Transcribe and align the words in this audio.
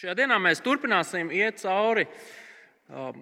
Šajā 0.00 0.14
dienā 0.16 0.38
mēs 0.40 0.62
turpināsim 0.64 1.28
iet 1.36 1.58
cauri 1.60 2.06
um, 2.88 3.16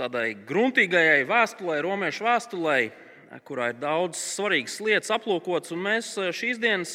tādai 0.00 0.30
gruntīgajai 0.48 1.26
vēstulē, 1.28 1.74
romiešu 1.84 2.24
vēstulē, 2.24 2.76
kurā 3.44 3.66
ir 3.68 3.76
daudz 3.82 4.16
svarīgas 4.16 4.78
lietas 4.80 5.12
aplūkotas. 5.12 5.74
Mēs 5.76 6.08
uh, 6.16 6.30
šīs 6.32 6.62
dienas 6.62 6.94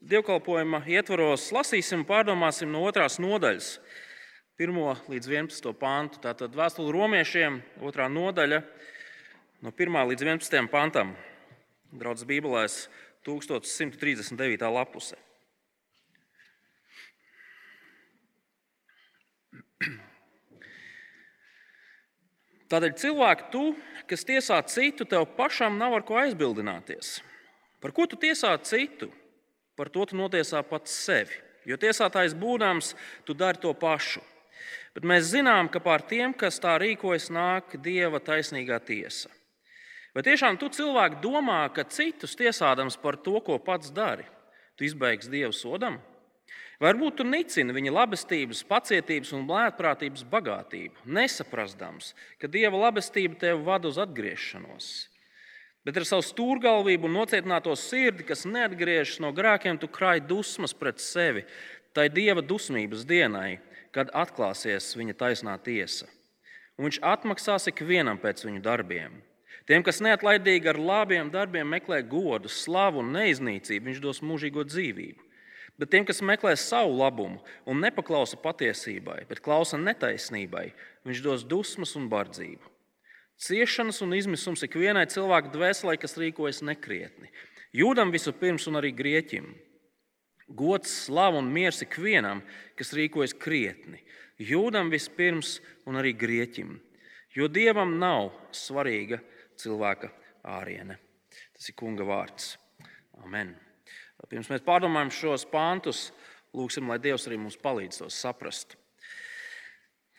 dievkalpojuma 0.00 0.86
ietvaros 0.88 1.50
lasīsim 1.52 2.00
un 2.00 2.06
pārdomāsim 2.08 2.72
no 2.72 2.80
otrās 2.88 3.20
nodaļas, 3.20 3.68
1 4.56 4.80
līdz 5.12 5.30
11 5.34 5.76
pantu. 5.76 6.24
Tātad 6.24 6.56
vēstule 6.56 6.96
romiešiem, 6.96 7.60
otrā 7.84 8.08
nodaļa, 8.08 8.62
no 9.60 9.76
1 9.76 10.00
līdz 10.14 10.30
11 10.30 10.72
pantam. 10.72 11.12
Draudzes 11.92 12.24
Bībelēs 12.32 12.86
1139. 13.28 14.64
lapuse. 14.80 15.25
Tādēļ 22.70 22.94
cilvēku, 22.98 23.48
tu, 23.52 23.64
kas 24.10 24.26
tiesā 24.26 24.58
citu, 24.66 25.06
tev 25.06 25.28
pašam 25.36 25.76
nav 25.78 25.94
ar 26.00 26.04
ko 26.06 26.18
aizbildināties. 26.18 27.20
Par 27.82 27.92
ko 27.94 28.08
tu 28.10 28.18
tiesā 28.18 28.56
citu? 28.66 29.10
Par 29.78 29.90
to 29.92 30.06
tu 30.08 30.16
notiesā 30.18 30.62
pats 30.66 30.90
sevi. 30.90 31.36
Jo 31.66 31.78
tiesātājs 31.78 32.34
būdams, 32.38 32.94
tu 33.26 33.34
dari 33.34 33.60
to 33.62 33.72
pašu. 33.74 34.22
Bet 34.96 35.04
mēs 35.06 35.28
zinām, 35.34 35.68
ka 35.68 35.82
pār 35.82 36.02
tiem, 36.08 36.32
kas 36.34 36.58
tā 36.62 36.78
rīkojas, 36.80 37.28
nāk 37.34 37.76
dieva 37.84 38.18
taisnīgā 38.22 38.78
tiesa. 38.86 39.30
Vai 40.16 40.24
tiešām 40.24 40.56
tu 40.56 40.70
cilvēki 40.72 41.20
domā, 41.20 41.66
ka 41.76 41.84
citus 41.92 42.32
tiesādams 42.38 42.96
par 42.96 43.18
to, 43.20 43.36
ko 43.44 43.58
pats 43.60 43.92
dari, 43.92 44.24
tu 44.78 44.86
izbeigsi 44.88 45.28
dievu 45.28 45.52
sodam? 45.52 45.98
Varbūt 46.82 47.20
tu 47.20 47.24
nicini 47.24 47.72
viņa 47.72 47.92
labestības, 47.94 48.60
pacietības 48.68 49.30
un 49.32 49.46
lētprātības 49.48 50.26
bagātību, 50.28 51.06
nesaprastams, 51.08 52.10
ka 52.36 52.50
dieva 52.52 52.76
labestība 52.86 53.38
tevi 53.40 53.64
vada 53.64 53.88
uz 53.88 53.96
atgriešanos. 54.02 54.90
Bet 55.86 55.96
ar 55.96 56.04
savu 56.04 56.24
stūrgalvību 56.26 57.08
un 57.08 57.16
nocietināto 57.16 57.72
sirdi, 57.78 58.26
kas 58.28 58.44
neatgriežas 58.44 59.22
no 59.24 59.30
grēkiem, 59.32 59.78
tu 59.80 59.88
krāj 59.88 60.20
dusmas 60.28 60.74
pret 60.76 61.00
sevi, 61.00 61.46
tai 61.96 62.10
dieva 62.12 62.42
dusmības 62.44 63.06
dienai, 63.08 63.60
kad 63.94 64.10
atklāsies 64.12 64.90
viņa 64.98 65.16
taisnā 65.16 65.54
tiesa. 65.64 66.10
Un 66.76 66.90
viņš 66.90 66.98
atmaksās 67.00 67.70
ikvienam 67.70 68.20
pēc 68.20 68.44
viņu 68.44 68.60
darbiem. 68.66 69.14
Tiem, 69.66 69.82
kas 69.86 70.02
neatlaidīgi 70.04 70.68
ar 70.70 70.76
labiem 70.78 71.30
darbiem 71.32 71.70
meklē 71.72 72.02
godu, 72.06 72.50
slavu 72.52 73.00
un 73.00 73.14
neiznīcību, 73.16 73.88
viņš 73.88 74.02
dos 74.04 74.20
mūžīgo 74.22 74.66
dzīvību. 74.68 75.25
Bet 75.76 75.90
tiem, 75.92 76.06
kas 76.08 76.22
meklē 76.24 76.54
savu 76.56 76.94
labumu 76.96 77.42
un 77.68 77.82
nepaklausa 77.84 78.38
patiesībai, 78.40 79.26
bet 79.28 79.42
klausa 79.44 79.76
netaisnībai, 79.76 80.70
viņš 81.04 81.20
dos 81.24 81.44
dusmas 81.44 81.92
un 82.00 82.08
bardzību. 82.08 82.72
Ciešanas 83.36 84.00
un 84.00 84.16
izmisums 84.16 84.64
ikvienai 84.64 85.04
cilvēka 85.12 85.52
dvēselē, 85.52 85.98
kas 86.00 86.16
rīkojas 86.16 86.62
nekrietni. 86.64 87.28
Jūdam 87.76 88.08
vispirms 88.14 88.64
un 88.70 88.80
arī 88.80 88.94
grieķim. 88.96 89.50
Gods, 90.56 90.92
slava 91.04 91.42
un 91.42 91.50
miers 91.52 91.82
ikvienam, 91.84 92.40
kas 92.78 92.94
rīkojas 92.96 93.36
krietni. 93.36 94.00
Jūdam 94.40 94.88
vispirms 94.92 95.58
un 95.84 96.00
arī 96.00 96.14
grieķim. 96.16 96.78
Jo 97.36 97.50
dievam 97.52 97.98
nav 98.00 98.30
svarīga 98.56 99.20
cilvēka 99.60 100.08
āriene. 100.56 100.96
Tas 101.52 101.68
ir 101.68 101.76
kunga 101.76 102.06
vārds. 102.08 102.54
Amen. 103.20 103.52
Pirms 104.26 104.48
mēs 104.50 104.64
pārdomājam 104.64 105.12
šos 105.12 105.44
pāntus, 105.50 106.08
lūgsim, 106.56 106.88
lai 106.90 106.98
Dievs 107.02 107.28
arī 107.28 107.38
mums 107.38 107.58
palīdz 107.60 108.00
tos 108.00 108.16
saprast. 108.18 108.74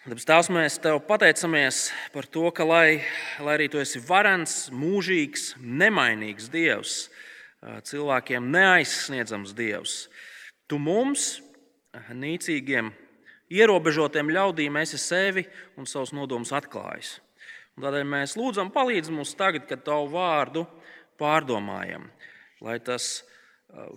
Tāpēc 0.08 0.24
tās 0.30 0.48
mēs 0.54 0.78
tev 0.80 1.02
pateicamies 1.04 1.90
par 2.14 2.30
to, 2.32 2.46
ka, 2.56 2.64
lai, 2.64 3.02
lai 3.44 3.58
arī 3.58 3.68
tu 3.74 3.82
esi 3.82 4.00
varants, 4.00 4.70
mūžīgs, 4.72 5.58
nemainīgs 5.60 6.48
Dievs, 6.54 6.94
cilvēkiem 7.90 8.48
neaizsniedzams 8.54 9.52
Dievs, 9.58 9.98
tu 10.70 10.80
mums, 10.80 11.42
nīcīgiem, 12.16 12.94
ierobežotiem 13.52 14.32
ļaudīm, 14.32 14.80
esi 14.80 15.00
sevi 15.02 15.44
un 15.76 15.90
savus 15.90 16.14
nodomus 16.16 16.54
atklājis. 16.56 17.18
Un 17.76 17.84
tādēļ 17.84 18.08
mēs 18.08 18.38
lūdzam, 18.40 18.72
palīdz 18.72 19.12
mums 19.12 19.36
tagad, 19.38 19.68
kad 19.68 19.84
tavu 19.86 20.08
vārdu 20.16 20.64
pārdomājam, 21.20 22.08
lai 22.64 22.78
tas 22.80 23.26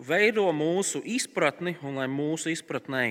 veido 0.07 0.49
mūsu 0.53 1.03
izpratni 1.07 1.77
un 1.87 2.01
lai 2.01 2.09
mūsu 2.11 2.51
izpratnē 2.53 3.05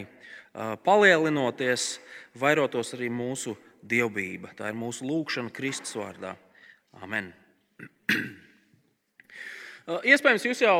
palielinoties, 0.83 1.99
vairotos 2.39 2.93
arī 2.97 3.09
mūsu 3.13 3.55
dievbijība. 3.85 4.53
Tā 4.57 4.71
ir 4.71 4.77
mūsu 4.77 5.07
lūkšana 5.07 5.53
Kristus 5.55 5.95
vārdā. 5.97 6.35
Amen. 6.99 7.31
Iespējams, 10.11 10.45
jūs 10.45 10.63
jau 10.65 10.79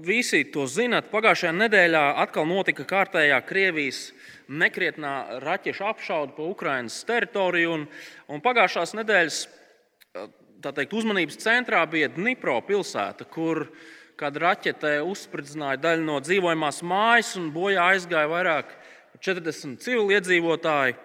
visi 0.00 0.44
to 0.52 0.66
zinat. 0.70 1.10
Pagājušajā 1.12 1.52
nedēļā 1.56 2.04
atkal 2.22 2.46
notika 2.48 2.86
kārtējā 2.88 3.40
Krievijas 3.48 4.10
nekrietnā 4.48 5.40
raķešu 5.42 5.86
apšaude 5.90 6.36
pa 6.36 6.46
Ukraiņas 6.52 7.00
teritoriju. 7.08 7.72
Un, 7.74 7.88
un 8.30 8.44
pagājušās 8.44 8.94
nedēļas 9.00 9.40
teikt, 10.60 10.94
uzmanības 10.94 11.40
centrā 11.42 11.82
bija 11.90 12.10
Dnipro 12.14 12.60
pilsēta, 12.68 13.26
kur 13.32 13.64
uh, 13.66 13.82
kad 14.20 14.36
raķete 14.36 14.98
uzspridzināja 15.08 15.80
daļu 15.80 16.04
no 16.04 16.18
dzīvojamās 16.20 16.82
mājas 16.84 17.32
un 17.40 17.48
bojā 17.54 17.86
aizgāja 17.94 18.28
vairāk 18.28 18.74
par 18.74 19.22
40 19.24 19.80
civiliedzīvotāji. 19.80 20.96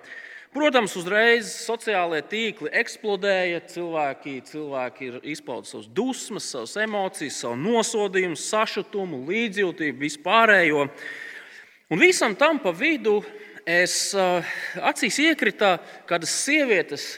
Protams, 0.56 0.94
uzreiz 0.96 1.50
sociālajie 1.66 2.24
tīkli 2.32 2.70
eksplodēja. 2.80 3.62
Cilvēki, 3.72 4.36
cilvēki 4.48 5.08
ir 5.10 5.18
izpauduši 5.34 5.74
savas 5.74 5.90
dusmas, 5.98 6.48
savas 6.52 6.76
emocijas, 6.80 7.42
savu 7.44 7.58
nosodījumu, 7.60 8.40
sašutumu, 8.40 9.20
līdzjūtību, 9.28 10.00
vispārējo. 10.04 10.86
Un 11.92 12.04
visam 12.04 12.38
tam 12.40 12.60
pa 12.64 12.72
vidu 12.76 13.18
es 13.68 14.14
eh, 14.16 14.54
acīs 14.80 15.20
iekrita 15.26 15.76
kādas 16.08 16.36
sievietes 16.46 17.10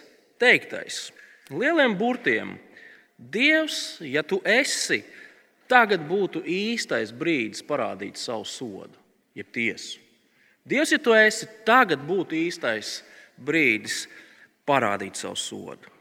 teiktais. 0.42 1.08
Lieliem 1.54 1.94
burtiem: 1.98 2.58
Dievs, 3.18 4.00
ja 4.02 4.26
tu 4.26 4.42
esi, 4.46 5.04
Tagad 5.68 6.06
būtu 6.08 6.44
īstais 6.48 7.12
brīdis 7.12 7.64
parādīt 7.68 8.20
savu 8.20 8.46
sodu, 8.48 8.96
jeb 9.36 9.50
tiesu. 9.52 10.00
Dievs, 10.68 10.92
ja 10.92 11.00
tu 11.00 11.14
esi, 11.16 11.48
tagad 11.68 12.02
būtu 12.08 12.36
īstais 12.36 13.02
brīdis 13.40 14.06
parādīt 14.68 15.20
savu 15.20 15.40
sodu. 15.40 15.94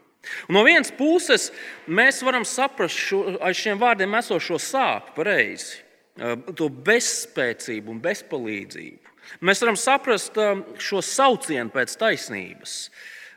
Un 0.47 0.57
no 0.57 0.63
vienas 0.67 0.91
puses, 0.91 1.49
mēs 1.87 2.19
varam 2.25 2.43
saprast 2.47 2.99
šo, 2.99 3.21
aiz 3.43 3.59
šiem 3.59 3.79
vārdiem 3.79 4.17
esošo 4.19 4.59
sāpju 4.59 5.15
pareizi, 5.15 5.79
eh, 6.19 6.35
to 6.57 6.67
bezspēcību 6.67 7.93
un 7.93 8.01
bezpalīdzību. 8.03 9.15
Mēs 9.47 9.63
varam 9.63 9.79
saprast 9.79 10.37
eh, 10.39 10.63
šo 10.83 11.01
saucienu 11.03 11.71
pēc 11.71 11.95
taisnības. 11.99 12.75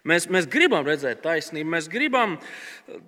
Mēs, 0.07 0.27
mēs 0.33 0.49
gribam 0.51 0.87
redzēt 0.87 1.23
taisnību, 1.23 1.75
mēs 1.77 1.91
gribam 1.93 2.39
eh, 2.41 3.01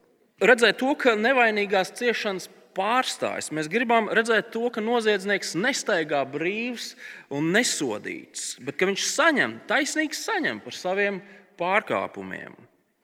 redzēt 0.43 0.78
to, 0.83 0.94
ka 0.94 1.16
nevainīgās 1.19 1.94
ciešanas 1.99 2.50
pārstājas. 2.77 3.50
Mēs 3.55 3.71
gribam 3.71 4.09
redzēt 4.12 4.50
to, 4.55 4.69
ka 4.72 4.83
noziedznieks 4.84 5.55
nestaigā 5.59 6.22
brīvs 6.28 6.93
un 7.33 7.53
nesodīts, 7.55 8.56
bet 8.65 8.78
ka 8.81 8.88
viņš 8.91 9.06
saņem, 9.12 9.56
taisnīgs 9.71 10.25
saņem 10.27 10.62
par 10.65 10.77
saviem 10.77 11.21
pārkāpumiem. 11.60 12.56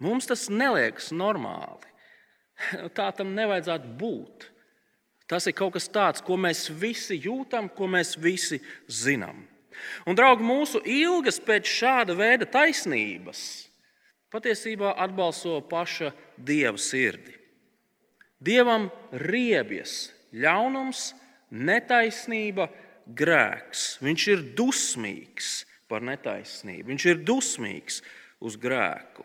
Mums 0.03 0.29
tas 0.31 0.47
neliekas 0.51 1.11
normāli. 1.15 1.89
Tā 2.97 3.11
tam 3.15 3.35
nevajadzētu 3.39 3.95
būt. 3.99 4.49
Tas 5.29 5.45
ir 5.45 5.55
kaut 5.57 5.75
kas 5.77 5.91
tāds, 5.93 6.25
ko 6.25 6.39
mēs 6.41 6.67
visi 6.73 7.19
jūtam, 7.21 7.69
ko 7.69 7.89
mēs 7.91 8.15
visi 8.17 8.63
zinām. 8.89 9.45
Un, 10.09 10.17
draugi, 10.19 10.43
mūsu 10.43 10.81
ilgas 10.89 11.39
pēc 11.45 11.69
šāda 11.69 12.17
veida 12.19 12.49
taisnības 12.49 13.43
patiesībā 14.33 14.97
atbalso 15.01 15.61
paša 15.69 16.11
dieva 16.37 16.81
sirdi. 16.81 17.38
Dievam 18.39 18.87
riebjas 19.11 20.13
ļaunums, 20.33 21.13
netaisnība, 21.51 22.69
grēks. 23.09 23.97
Viņš 24.05 24.27
ir 24.35 24.45
dusmīgs 24.59 25.53
par 25.89 26.05
netaisnību, 26.05 26.91
viņš 26.93 27.07
ir 27.09 27.23
dusmīgs 27.27 28.03
uz 28.45 28.59
grēku, 28.61 29.25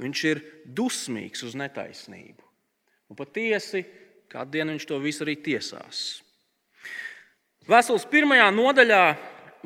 viņš 0.00 0.24
ir 0.30 0.42
dusmīgs 0.64 1.44
uz 1.46 1.56
netaisnību. 1.58 2.44
Un 3.08 3.16
patiesi, 3.16 3.84
kādu 4.28 4.56
dienu 4.56 4.74
viņš 4.74 4.88
to 4.88 4.98
visu 5.00 5.24
arī 5.24 5.36
tiesās. 5.44 6.22
Vēstules 7.68 8.06
pirmajā 8.08 8.48
nodaļā 8.56 9.02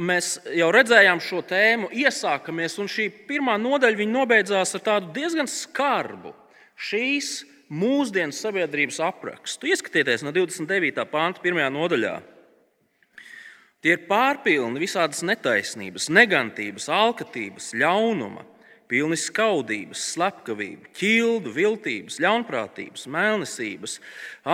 mēs 0.02 0.34
jau 0.58 0.68
redzējām 0.74 1.20
šo 1.22 1.42
tēmu, 1.46 1.90
iesākamies, 1.94 2.78
un 2.82 2.90
šī 2.90 3.08
pirmā 3.28 3.54
nodaļa 3.62 4.08
nobeidzās 4.10 4.74
ar 4.74 4.84
tādu 4.88 5.12
diezgan 5.14 5.50
skarbu 5.50 6.34
šīs 6.74 7.42
mūsdienu 7.72 8.34
sabiedrības 8.36 9.00
aprakstu. 9.02 9.70
Ieskatieties 9.72 10.24
no 10.26 10.32
29. 10.34 11.06
pānta, 11.08 11.42
1. 11.44 11.64
nodaļā. 11.72 12.18
Tie 13.82 13.96
ir 13.96 14.04
pārpilni 14.06 14.78
visādas 14.78 15.24
netaisnības, 15.26 16.06
negantības, 16.12 16.84
alkatības, 16.92 17.72
ļaunuma, 17.74 18.44
pilni 18.92 19.16
skaudības, 19.18 20.04
slepkavību, 20.12 20.92
ķildu, 20.94 21.50
viltības, 21.56 22.20
ļaunprātības, 22.22 23.08
mēlnesības, 23.10 23.96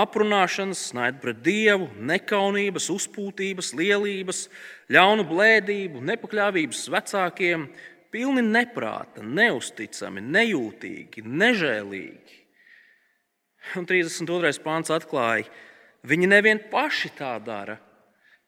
aprunāšanas, 0.01 0.87
naida 0.97 1.21
pret 1.21 1.43
dievu, 1.45 1.91
nekaunības, 1.99 2.89
uzpūtības, 2.95 3.75
lielības, 3.77 4.45
ļaunu 4.95 5.27
blēdību, 5.29 6.05
nepakļāvības 6.13 6.87
vecākiem, 6.95 7.69
pilni 8.15 8.47
neprāta, 8.47 9.27
neusticami, 9.27 10.25
nejūtīgi, 10.25 11.27
nežēlīgi. 11.27 12.38
Un 13.77 13.85
32. 13.85 14.63
pāns 14.65 14.89
atklāja, 14.95 15.49
viņi 16.09 16.31
nevien 16.31 16.61
paši 16.71 17.11
tā 17.19 17.35
dara, 17.45 17.77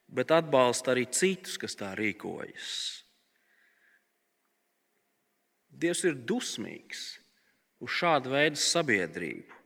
bet 0.08 0.32
atbalsta 0.32 0.94
arī 0.94 1.04
citus, 1.12 1.58
kas 1.60 1.76
tā 1.76 1.92
rīkojas. 1.98 2.70
Dievs 5.70 6.02
ir 6.08 6.16
dusmīgs 6.28 7.04
uz 7.80 7.96
šādu 8.00 8.32
veidu 8.34 8.60
sabiedrību. 8.60 9.56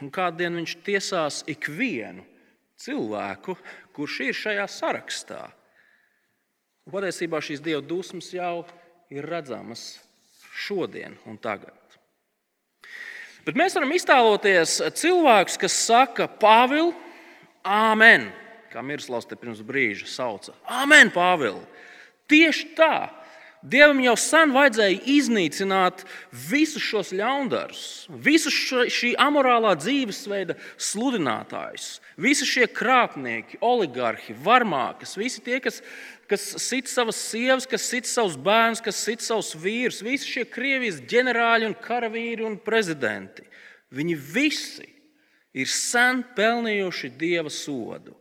Un 0.00 0.10
kādien 0.12 0.56
viņš 0.56 0.74
tiesās 0.84 1.42
ikvienu 1.50 2.24
cilvēku, 2.80 3.56
kurš 3.96 4.20
ir 4.28 4.36
šajā 4.36 4.66
sarakstā. 4.72 5.42
Un 6.88 6.94
patiesībā 6.96 7.40
šīs 7.44 7.60
dieva 7.64 7.82
dusmas 7.84 8.30
jau 8.32 8.64
ir 9.12 9.28
redzamas 9.28 10.00
šodien 10.64 11.18
un 11.28 11.36
tagad. 11.40 11.79
Bet 13.46 13.56
mēs 13.56 13.76
varam 13.76 13.92
iztēloties 13.96 14.76
cilvēkus, 15.00 15.56
kas 15.60 15.78
saka, 15.86 16.28
Pāvils, 16.40 16.96
Āmen! 17.64 18.30
Kā 18.70 18.84
Mirslavs 18.86 19.26
te 19.28 19.36
pirms 19.36 19.60
brīža 19.66 20.06
sauca. 20.08 20.54
Āmen, 20.80 21.10
Pāvils! 21.12 21.64
Tieši 22.30 22.70
tā! 22.78 23.08
Dievam 23.60 23.98
jau 24.00 24.14
sen 24.16 24.54
vajadzēja 24.54 25.02
iznīcināt 25.12 26.06
visus 26.48 26.80
šos 26.80 27.10
ļaundarus, 27.12 27.82
visus 28.08 28.56
šī 28.88 29.10
amorālā 29.20 29.74
dzīvesveida 29.76 30.56
sludinātājus, 30.80 31.98
visi 32.16 32.48
šie 32.48 32.70
krāpnieki, 32.72 33.58
oligarhi, 33.60 34.32
varmākas, 34.46 35.12
visi 35.20 35.44
tie, 35.44 35.58
kas, 35.60 35.82
kas 36.30 36.44
sit 36.62 36.88
savas 36.90 37.18
sievas, 37.18 37.66
kas 37.68 37.88
sit 37.90 38.06
savus 38.06 38.36
bērnus, 38.38 38.82
kas 38.84 39.00
sit 39.02 39.24
savus 39.24 39.50
vīrus, 39.58 40.00
visi 40.06 40.30
šie 40.30 40.46
Krievijas 40.48 41.02
ģenerāļi 41.10 41.68
un 41.68 41.76
karavīri 41.82 42.46
un 42.46 42.56
prezidenti. 42.62 43.44
Viņi 43.90 44.14
visi 44.14 44.86
ir 45.58 45.66
sen 45.66 46.22
pelnījuši 46.36 47.10
dieva 47.18 47.50
sodu. 47.50 48.14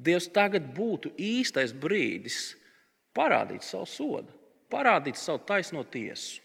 Dievs 0.00 0.26
tagad 0.34 0.66
būtu 0.74 1.14
īstais 1.14 1.72
brīdis 1.76 2.56
parādīt 3.14 3.62
savu 3.62 3.86
sodu 3.86 4.40
parādīt 4.70 5.18
savu 5.18 5.42
taisno 5.46 5.82
tiesu. 5.84 6.40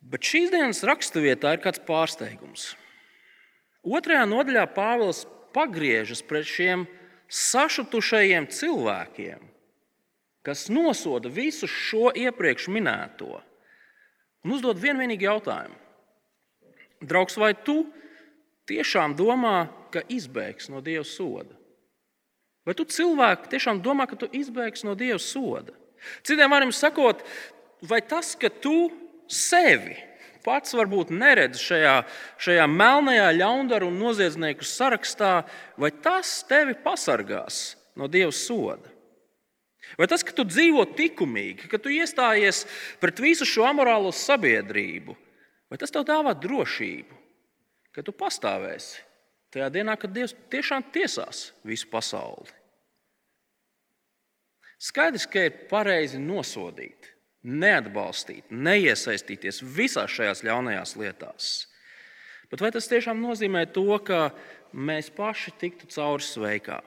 Bet 0.00 0.24
šīs 0.24 0.50
dienas 0.52 0.80
raksturvietā 0.86 1.52
ir 1.54 1.62
kāds 1.62 1.82
pārsteigums. 1.86 2.70
Otrajā 3.84 4.24
nodaļā 4.28 4.64
Pāvils 4.74 5.26
pagriežas 5.54 6.22
pret 6.26 6.48
šiem 6.48 6.86
sašutušajiem 7.30 8.48
cilvēkiem, 8.50 9.44
kas 10.42 10.66
nosoda 10.72 11.30
visu 11.30 11.68
šo 11.70 12.10
iepriekš 12.16 12.68
minēto, 12.72 13.38
un 14.44 14.56
uzdod 14.56 14.80
vienīgu 14.82 15.28
jautājumu. 15.28 15.78
Draugs, 17.00 17.38
vai 17.40 17.54
tu 17.54 17.84
tiešām 18.68 19.14
domā, 19.16 19.70
ka 19.90 20.02
izbēgs 20.10 20.68
no 20.72 20.82
Dieva 20.84 21.06
soda? 21.06 21.56
Vai 22.66 22.74
tu 22.76 22.84
cilvēki 22.84 23.48
tiešām 23.54 23.80
domā, 23.82 24.04
ka 24.10 24.18
tu 24.20 24.28
izbēgsi 24.36 24.84
no 24.86 24.94
Dieva 24.98 25.18
soda? 25.22 25.72
Citiem 26.24 26.52
vārdiem 26.52 26.72
sakot, 26.76 27.24
vai 27.80 28.02
tas, 28.04 28.34
ka 28.36 28.50
tu 28.52 28.90
sevi 29.30 29.96
pats 30.44 30.74
varbūt 30.76 31.12
neredz 31.14 31.60
šajā, 31.62 31.96
šajā 32.40 32.66
melnajā 32.70 33.28
ļaundaru 33.36 33.90
un 33.90 33.98
noziedznieku 34.00 34.66
sarakstā, 34.66 35.42
vai 35.80 35.92
tas 35.92 36.40
tevi 36.48 36.76
pasargās 36.84 37.76
no 37.98 38.08
Dieva 38.10 38.32
soda? 38.34 38.90
Vai 39.98 40.06
tas, 40.10 40.22
ka 40.22 40.34
tu 40.36 40.44
dzīvo 40.46 40.84
likumīgi, 40.94 41.66
ka 41.70 41.80
tu 41.82 41.90
iestājies 41.90 42.62
pret 43.02 43.18
visu 43.22 43.46
šo 43.48 43.66
amorālo 43.66 44.12
sabiedrību, 44.14 45.16
vai 45.70 45.78
tas 45.80 45.90
tev 45.90 46.04
dāvā 46.06 46.34
drošību, 46.38 47.16
ka 47.94 48.04
tu 48.06 48.14
pastāvēsi 48.14 49.02
tajā 49.50 49.66
dienā, 49.74 49.96
kad 49.98 50.12
Dievs 50.14 50.36
tiešām 50.52 50.86
tiesās 50.94 51.50
visu 51.66 51.88
pasauli. 51.90 52.52
Skaidrs, 54.80 55.26
ka 55.28 55.42
ir 55.44 55.66
pareizi 55.68 56.20
nosodīt, 56.22 57.10
neatbalstīt, 57.46 58.50
neiesaistīties 58.52 59.62
visās 59.76 60.12
šajās 60.12 60.44
ļaunajās 60.46 60.96
lietās. 61.00 61.50
Bet 62.50 62.62
vai 62.64 62.72
tas 62.74 62.88
tiešām 62.90 63.20
nozīmē 63.22 63.66
to, 63.74 63.86
ka 64.04 64.30
mēs 64.74 65.10
paši 65.14 65.54
tiktu 65.60 65.88
cauri 65.94 66.26
sveikā, 66.26 66.80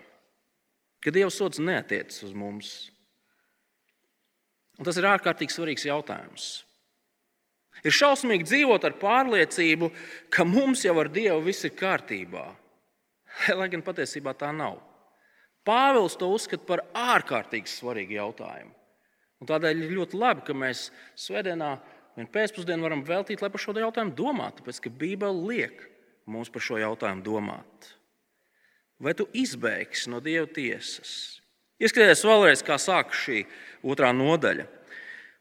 ka 1.03 1.13
Dieva 1.13 1.31
sots 1.33 1.61
neatiecas 1.63 2.23
uz 2.27 2.35
mums? 2.35 2.73
Un 4.79 4.87
tas 4.87 4.97
ir 4.97 5.07
ārkārtīgi 5.07 5.53
svarīgs 5.53 5.85
jautājums. 5.87 6.51
Ir 7.83 7.95
šausmīgi 7.95 8.45
dzīvot 8.47 8.85
ar 8.87 8.95
pārliecību, 9.01 9.89
ka 10.31 10.45
mums 10.47 10.83
jau 10.85 10.95
ar 11.01 11.09
Dievu 11.11 11.41
viss 11.47 11.65
ir 11.67 11.73
kārtībā. 11.77 12.45
Lai 13.59 13.67
gan 13.71 13.83
patiesībā 13.85 14.35
tā 14.37 14.51
nav. 14.55 14.77
Pāvils 15.65 16.17
to 16.19 16.27
uzskata 16.31 16.65
par 16.67 16.83
ārkārtīgi 16.93 17.71
svarīgu 17.71 18.17
jautājumu. 18.19 18.73
Un 19.43 19.49
tādēļ 19.49 19.81
ir 19.83 19.97
ļoti 19.97 20.15
labi, 20.15 20.45
ka 20.47 20.53
mēs 20.55 20.85
svētdienā 21.19 21.73
vienu 22.15 22.29
pēcpusdienu 22.31 22.85
varam 22.85 23.01
veltīt, 23.03 23.41
lai 23.43 23.49
par 23.51 23.59
šo 23.59 23.73
jautājumu 23.75 24.15
domātu, 24.15 24.61
tāpēc 24.61 24.79
ka 24.85 24.91
Bībele 25.01 25.49
liek 25.49 25.81
mums 26.31 26.47
par 26.53 26.63
šo 26.63 26.79
jautājumu 26.79 27.25
domāt. 27.25 27.89
Vai 29.03 29.11
tu 29.19 29.27
izbēgsi 29.35 30.13
no 30.13 30.21
Dieva 30.23 30.47
tiesas? 30.47 31.41
Ieskaties 31.83 32.23
vēlreiz, 32.23 32.63
kā 32.63 32.79
sākas 32.79 33.19
šī 33.25 33.41
otrā 33.83 34.13
nodaļa. 34.15 34.69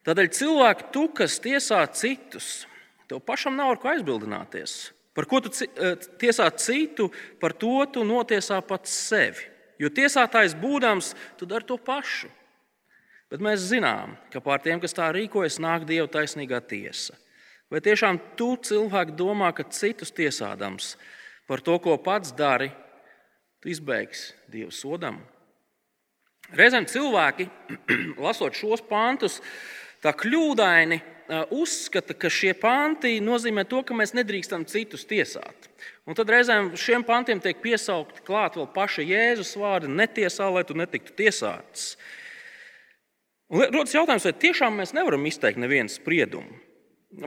Tādēļ 0.03 0.33
cilvēki, 0.35 0.91
tu, 0.91 1.07
kas 1.15 1.39
tiesā 1.39 1.85
citus, 1.95 2.65
tev 3.07 3.23
pašam 3.23 3.55
nav 3.55 3.77
ar 3.77 3.79
ko 3.79 3.93
aizbildināties. 3.93 4.77
Par 5.15 5.31
ko 5.31 5.45
tu 5.47 5.55
eh, 5.63 5.95
tiesā 6.19 6.51
citu, 6.59 7.13
par 7.39 7.55
to 7.55 7.85
tu 7.95 8.03
notiesā 8.03 8.59
pats 8.67 8.91
sevi. 9.13 9.47
Jo 9.79 9.95
tiesātājs 9.95 10.59
būdams, 10.59 11.15
tu 11.39 11.47
dari 11.47 11.71
to 11.71 11.79
pašu. 11.79 12.33
Bet 13.33 13.41
mēs 13.41 13.63
zinām, 13.65 14.13
ka 14.29 14.43
pār 14.45 14.61
tiem, 14.61 14.77
kas 14.83 14.93
tā 14.93 15.07
rīkojas, 15.17 15.57
nāk 15.63 15.87
Dieva 15.89 16.05
taisnīgā 16.13 16.59
tiesa. 16.69 17.17
Vai 17.73 17.81
tiešām 17.81 18.19
tu 18.37 18.51
cilvēki 18.61 19.15
domā, 19.17 19.49
ka 19.57 19.65
citus 19.73 20.13
tiesādams 20.13 20.99
par 21.49 21.63
to, 21.65 21.79
ko 21.81 21.97
pats 21.97 22.35
dari, 22.37 22.69
tu 23.65 23.73
izbeigsi 23.73 24.35
Dieva 24.53 24.69
sodam? 24.77 25.23
Reizēm 26.53 26.85
cilvēki, 26.85 27.49
lasot 28.27 28.59
šos 28.59 28.85
pantus, 28.85 29.41
tā 30.05 30.13
kļūdaini 30.13 31.01
uzskata, 31.57 32.13
ka 32.13 32.29
šie 32.29 32.53
panti 32.61 33.15
nozīmē 33.25 33.65
to, 33.65 33.81
ka 33.81 33.97
mēs 33.97 34.13
nedrīkstam 34.13 34.69
citus 34.69 35.09
tiesāt. 35.09 35.71
Un 36.05 36.19
tad 36.19 36.29
reizēm 36.29 36.75
šiem 36.77 37.01
pantiem 37.09 37.41
tiek 37.41 37.65
piesaukti 37.65 38.27
klāt 38.27 38.61
vēl 38.61 38.69
paša 38.75 39.09
Jēzus 39.09 39.57
vārdi- 39.57 39.89
netiesā, 40.03 40.53
lai 40.53 40.69
tu 40.69 40.77
netiktu 40.77 41.17
tiesāts. 41.17 41.97
Un 41.97 42.22
rodas 43.53 43.95
jautājums, 43.95 44.27
vai 44.29 44.35
tiešām 44.47 44.79
mēs 44.81 44.95
nevaram 44.97 45.27
izteikt 45.29 45.61
nevienu 45.61 45.93
spriedumu? 45.93 46.57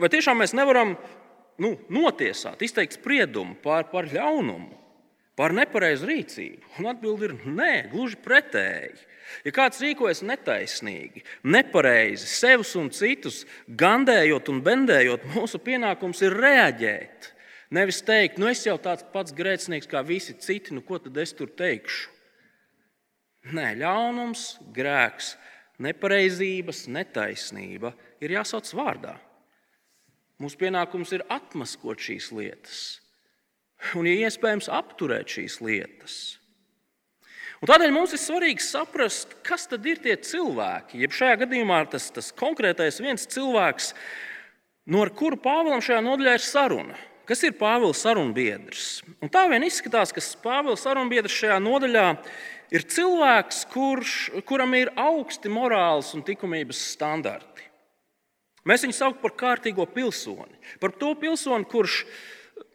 Vai 0.00 0.10
tiešām 0.10 0.40
mēs 0.42 0.56
nevaram 0.56 0.96
nu, 1.62 1.76
notiesāt, 1.92 2.64
izteikt 2.66 2.98
spriedumu 2.98 3.54
par, 3.62 3.86
par 3.92 4.08
ļaunumu, 4.10 4.72
par 5.38 5.54
nepareizu 5.54 6.08
rīcību? 6.10 6.72
Un 6.80 6.90
atbildi 6.90 7.28
ir 7.28 7.36
nē, 7.46 7.70
gluži 7.92 8.18
pretēji. 8.24 9.06
Ja 9.46 9.52
kāds 9.54 9.80
rīkojas 9.82 10.22
netaisnīgi, 10.26 11.22
nepareizi, 11.46 12.28
sevis 12.30 12.74
un 12.78 12.90
citus 12.94 13.44
gandējot 13.66 14.50
un 14.52 14.60
bendējot, 14.66 15.26
mūsu 15.34 15.60
pienākums 15.62 16.22
ir 16.26 16.36
reaģēt. 16.38 17.32
Nevis 17.74 17.98
teikt, 18.06 18.38
nu 18.38 18.46
es 18.50 18.62
jau 18.62 18.76
tāds 18.78 19.06
pats 19.12 19.34
grēcinieks 19.34 19.90
kā 19.90 20.02
visi 20.06 20.36
citi, 20.38 20.74
nu 20.74 20.84
ko 20.86 21.00
tad 21.02 21.18
es 21.18 21.34
tur 21.34 21.50
teikšu? 21.50 22.12
Nē, 23.54 23.72
ļaunums, 23.78 24.56
grēks, 24.74 25.34
nepareizības, 25.82 26.86
netaisnība 26.92 27.92
ir 28.22 28.36
jāsauc 28.38 28.70
vārdā. 28.76 29.16
Mūsu 30.40 30.58
pienākums 30.60 31.14
ir 31.16 31.24
atmaskot 31.32 32.02
šīs 32.02 32.30
lietas 32.36 32.84
un, 33.96 34.08
ja 34.08 34.26
iespējams, 34.26 34.70
apturēt 34.72 35.36
šīs 35.36 35.60
lietas. 35.64 36.16
Un 37.60 37.70
tādēļ 37.70 37.92
mums 37.94 38.12
ir 38.12 38.20
svarīgi 38.20 38.64
saprast, 38.64 39.32
kas 39.46 39.64
tad 39.70 39.86
ir 39.88 40.00
tie 40.04 40.16
cilvēki. 40.20 41.00
Ja 41.00 41.12
šajā 41.12 41.40
gadījumā 41.44 41.80
tas, 41.92 42.10
tas 42.12 42.28
konkrētais 42.36 43.00
viens 43.00 43.24
cilvēks, 43.32 43.92
no 44.92 45.04
kura 45.16 45.38
Pāvēlam 45.40 45.84
šajā 45.84 46.02
nodaļā 46.04 46.36
ir 46.36 46.44
saruna. 46.44 46.98
kas 47.26 47.42
ir 47.42 47.56
Pāvils 47.58 48.04
sarunbiedrs. 48.04 49.00
Un 49.18 49.30
tā 49.32 49.48
vien 49.50 49.64
izskatās, 49.66 50.12
ka 50.14 50.22
Pāvils 50.44 50.84
sarunbiedrs 50.86 51.34
šajā 51.34 51.56
nodaļā 51.58 52.04
ir 52.12 52.20
cilvēks, 52.90 53.64
kurš, 53.70 54.14
kuram 54.48 54.74
ir 54.74 54.90
augsti 54.98 55.50
morāls 55.52 56.14
un 56.16 56.24
likumības 56.26 56.80
standarti. 56.96 57.66
Mēs 58.66 58.82
viņu 58.82 58.96
saucam 58.96 59.20
par 59.22 59.36
kārtīgo 59.38 59.86
pilsoni, 59.86 60.58
par 60.82 60.90
to 60.98 61.12
pilsoni, 61.20 61.68
kurš 61.70 62.00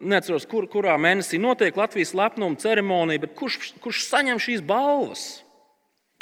neatceros, 0.00 0.46
kur, 0.48 0.64
kurā 0.70 0.94
mēnesī 0.96 1.36
notiek 1.42 1.76
Latvijas 1.76 2.14
lepnuma 2.16 2.56
ceremonija, 2.56 3.26
bet 3.26 3.34
kurš, 3.36 3.74
kurš 3.82 4.06
saņem 4.08 4.40
šīs 4.40 4.64
balvas? 4.64 5.42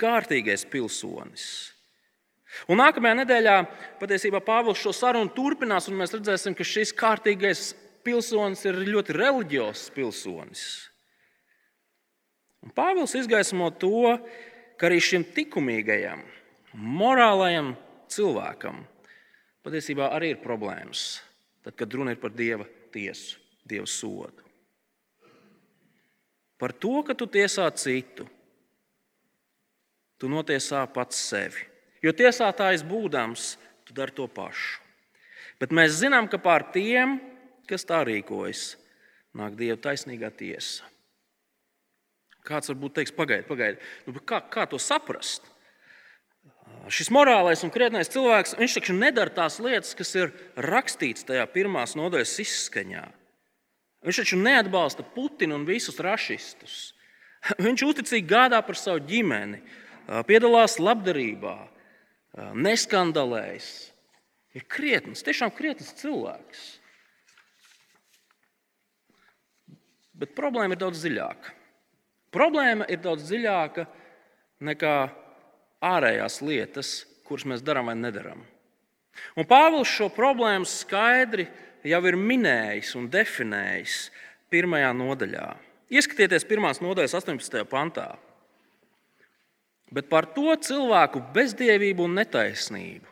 Kārtīgais 0.01 0.65
pilsonis. 0.73 1.45
Un 2.67 2.81
nākamajā 2.81 3.21
nedēļā 3.21 3.57
patiesībā 4.01 4.41
Pāvils 4.43 4.81
šo 4.83 4.93
sarunu 4.97 5.31
turpinās, 5.37 5.87
un 5.87 6.01
mēs 6.01 6.17
redzēsim, 6.17 6.57
ka 6.59 6.67
šis 6.67 6.91
kārtīgais 6.97 7.69
pilsonis 8.03 8.65
ir 8.67 8.81
ļoti 8.89 9.15
reliģiozs 9.15 9.91
pilsonis. 9.95 10.65
Un 12.61 12.73
Pāvils 12.77 13.15
izgaismo 13.17 13.71
to, 13.81 14.17
ka 14.77 14.89
arī 14.89 15.01
šim 15.03 15.25
likumīgajam, 15.37 16.23
morālajam 16.77 17.75
cilvēkam 18.11 18.83
patiesībā 19.65 20.11
arī 20.17 20.35
ir 20.35 20.43
problēmas, 20.45 21.21
tad, 21.65 21.77
kad 21.77 21.93
runa 21.95 22.15
ir 22.15 22.21
par 22.21 22.33
dieva 22.37 22.67
tiesu, 22.93 23.41
dieva 23.65 23.89
sodu. 23.89 24.45
Par 26.61 26.75
to, 26.77 27.01
ka 27.07 27.17
tu 27.17 27.25
tiesā 27.25 27.65
citu, 27.73 28.27
tu 30.21 30.29
notiesā 30.29 30.85
pats 30.93 31.17
sevi. 31.31 31.65
Jo 32.05 32.13
tiesātājs 32.17 32.85
būdams, 32.85 33.55
tu 33.89 33.97
dari 33.97 34.13
to 34.17 34.27
pašu. 34.29 34.81
Bet 35.61 35.73
mēs 35.77 35.99
zinām, 36.01 36.29
ka 36.29 36.41
pār 36.41 36.65
tiem, 36.73 37.19
kas 37.69 37.85
tā 37.89 38.01
rīkojas, 38.09 38.75
nāk 39.37 39.57
Dieva 39.59 39.77
taisnīgā 39.81 40.31
tiesa. 40.33 40.87
Kāds 42.47 42.71
varbūt 42.73 42.97
teiks, 42.97 43.15
pagaidi, 43.15 43.45
pagaidi, 43.49 43.81
nu, 44.09 44.21
kā, 44.25 44.41
kā 44.53 44.65
to 44.71 44.81
saprast? 44.81 45.45
Šis 46.91 47.11
morālais 47.13 47.61
un 47.67 47.73
krietnais 47.73 48.09
cilvēks, 48.11 48.57
viņš 48.59 48.77
taču 48.79 48.95
nedara 48.97 49.33
tās 49.35 49.59
lietas, 49.61 49.93
kas 49.99 50.15
ir 50.17 50.33
rakstīts 50.57 51.27
tajā 51.29 51.45
pirmās 51.53 51.93
nodaļas 51.99 52.39
izskaņā. 52.47 53.05
Viņš 54.07 54.23
taču 54.23 54.39
neatbalsta 54.41 55.05
Putinu 55.15 55.59
un 55.59 55.67
visus 55.69 56.01
rašistus. 56.01 56.79
Viņš 57.67 57.85
uzticīgi 57.85 58.29
gādā 58.29 58.61
par 58.65 58.79
savu 58.81 59.03
ģimeni, 59.05 59.61
piedalās 60.29 60.79
labdarībā, 60.81 61.57
neskandalējas. 62.57 63.71
Ir 64.57 64.65
krietns, 64.67 65.23
tiešām 65.23 65.53
krietns 65.55 65.93
cilvēks. 66.01 66.63
Bet 70.21 70.35
problēma 70.37 70.75
ir 70.75 70.81
daudz 70.81 71.05
dziļāka. 71.05 71.60
Problēma 72.35 72.87
ir 72.91 73.01
daudz 73.03 73.27
dziļāka 73.27 73.87
nekā 74.67 74.95
ārējās 75.83 76.41
lietas, 76.45 76.93
kuras 77.27 77.47
mēs 77.49 77.65
darām 77.65 77.91
vai 77.91 77.97
nedarām. 77.99 78.43
Un 79.37 79.47
Pāvils 79.49 79.91
šo 79.91 80.09
problēmu 80.15 80.69
skaidri 80.69 81.49
jau 81.87 82.01
ir 82.07 82.19
minējis 82.19 82.95
un 82.99 83.09
definējis 83.11 83.99
pirmajā 84.53 84.91
nodaļā. 84.97 85.47
Ieskatieties 85.91 86.47
pirmās 86.47 86.83
nodaļas 86.83 87.17
18. 87.19 87.65
pantā. 87.71 88.13
Bet 89.91 90.07
par 90.07 90.29
to 90.37 90.55
cilvēku 90.55 91.23
bezdievību 91.35 92.07
un 92.07 92.15
netaisnību, 92.21 93.09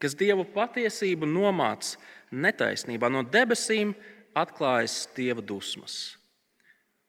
kas 0.00 0.16
dievu 0.16 0.46
patiesību 0.54 1.28
nomāca 1.28 2.00
netaisnībā, 2.32 3.10
no 3.12 3.20
debesīm 3.20 3.92
atklājas 4.36 5.02
dieva 5.16 5.44
dusmas. 5.44 6.15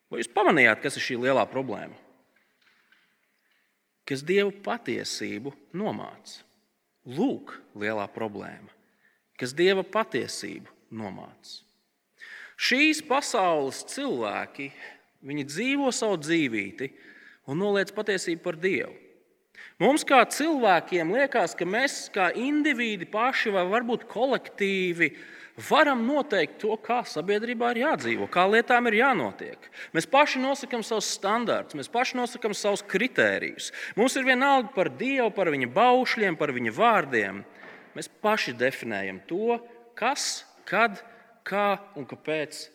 Vai 0.07 0.21
jūs 0.21 0.31
pamanījāt, 0.31 0.81
kas 0.83 0.97
ir 0.97 1.03
šī 1.03 1.17
lielā 1.25 1.43
problēma? 1.51 1.95
Kas 4.07 4.23
dievu 4.23 4.53
patiesību 4.63 5.51
nomāca. 5.75 6.43
Lūk, 7.07 7.53
lielā 7.79 8.03
problēma, 8.11 8.67
kas 9.39 9.53
dieva 9.55 9.83
patiesību 9.87 10.71
nomāca. 10.91 11.61
Šīs 12.57 13.03
pasaules 13.05 13.83
cilvēki, 13.93 14.71
viņi 15.27 15.45
dzīvo 15.47 15.91
savu 15.93 16.17
dzīvību 16.23 16.89
un 17.47 17.61
noliec 17.61 17.93
patiesību 17.95 18.43
par 18.43 18.57
Dievu. 18.59 18.95
Mums 19.77 20.01
kā 20.09 20.23
cilvēkiem 20.25 21.11
liekas, 21.13 21.53
ka 21.57 21.65
mēs 21.69 22.07
kā 22.13 22.31
indivīdi 22.33 23.05
paši 23.11 23.53
vai 23.53 23.67
varbūt 23.69 24.07
kolektīvi 24.09 25.11
varam 25.57 26.03
noteikt 26.05 26.59
to, 26.61 26.75
kā 26.77 27.01
sabiedrībā 27.07 27.71
ir 27.73 27.81
jādzīvo, 27.81 28.27
kā 28.29 28.45
lietām 28.49 28.89
ir 28.89 28.99
jānotiek. 28.99 29.69
Mēs 29.95 30.05
paši 30.09 30.41
nosakām 30.43 30.83
savus 30.85 31.09
standartus, 31.17 31.77
mēs 31.79 31.89
paši 31.91 32.19
nosakām 32.19 32.53
savus 32.57 32.85
kritērijus. 32.85 33.71
Mums 33.97 34.15
ir 34.19 34.27
vienalga 34.27 34.69
par 34.75 34.91
Dievu, 34.93 35.31
par 35.33 35.49
viņa 35.53 35.71
baušļiem, 35.73 36.37
par 36.37 36.53
viņa 36.53 36.73
vārdiem. 36.77 37.43
Mēs 37.97 38.09
paši 38.21 38.53
definējam 38.53 39.23
to, 39.29 39.57
kas, 39.97 40.45
kad, 40.69 41.01
kā 41.47 41.79
un 41.97 42.05
kāpēc 42.05 42.67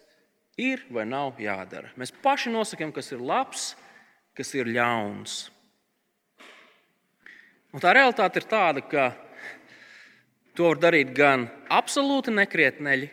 ir 0.59 0.83
vai 0.91 1.07
nav 1.07 1.39
jādara. 1.41 1.93
Mēs 1.97 2.11
paši 2.25 2.51
nosakām, 2.51 2.91
kas 2.95 3.13
ir 3.15 3.23
labs, 3.23 3.73
kas 4.35 4.51
ir 4.59 4.67
ļauns. 4.67 5.45
Un 7.73 7.81
tā 7.81 7.95
realitāte 7.97 8.43
ir 8.43 8.49
tāda, 8.51 8.83
ka 8.85 9.13
To 10.59 10.69
var 10.69 10.81
darīt 10.83 11.15
gan 11.17 11.47
absolūti 11.73 12.35
nekrietneļi, 12.35 13.09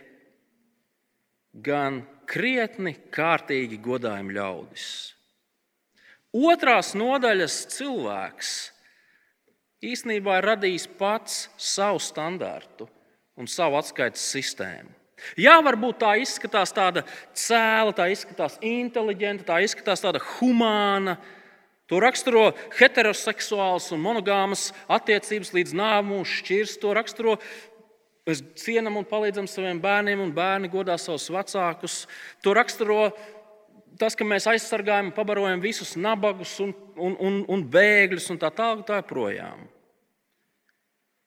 gan 1.63 2.01
krietni 2.29 2.97
kārtīgi 3.15 3.79
godājumi 3.83 4.35
ļaudis. 4.35 4.89
Otrās 6.35 6.91
nodaļas 6.99 7.55
cilvēks 7.73 8.51
īstenībā 9.81 10.37
ir 10.37 10.49
radījis 10.51 10.85
pats 10.99 11.47
savu 11.57 12.01
standārtu 12.03 12.89
un 13.39 13.47
savu 13.47 13.79
atskaites 13.79 14.27
sistēmu. 14.35 14.91
Jā, 15.39 15.57
varbūt 15.63 15.99
tā 16.03 16.13
izskatās 16.21 16.71
tāda 16.75 17.03
cēla, 17.35 17.95
tā 17.95 18.07
izskatās 18.11 18.55
inteliģenta, 18.63 19.47
tā 19.47 19.57
izskatās 19.65 20.03
tāda 20.03 20.21
humāna, 20.37 21.17
To 21.89 21.97
raksturo 22.01 22.51
heteroseksuāls 22.77 23.89
un 23.95 24.03
monogāmas 24.03 24.69
attiecības 24.91 25.51
līdz 25.55 25.73
nāvei, 25.77 26.21
šķirs. 26.27 26.77
To 26.83 26.93
raksturo 26.93 27.39
mēs 28.29 28.43
cienām 28.61 28.99
un 28.99 29.07
palīdzam 29.09 29.49
saviem 29.49 29.81
bērniem, 29.81 30.21
un 30.21 30.33
bērni 30.35 30.69
godā 30.69 30.99
savus 31.01 31.25
vecākus. 31.33 32.03
To 32.45 32.53
raksturo 32.53 33.09
tas, 33.97 34.13
ka 34.13 34.27
mēs 34.27 34.45
aizsargājam 34.51 35.09
un 35.09 35.15
pabarojam 35.17 35.63
visus 35.63 35.95
nabagus 35.97 36.53
un, 36.61 36.75
un, 36.93 37.17
un, 37.17 37.41
un 37.49 37.65
bēgļus 37.73 38.29
un 38.35 38.41
tā 38.41 38.53
tālāk. 38.53 38.85
Tā 38.85 39.01
projām. 39.09 39.65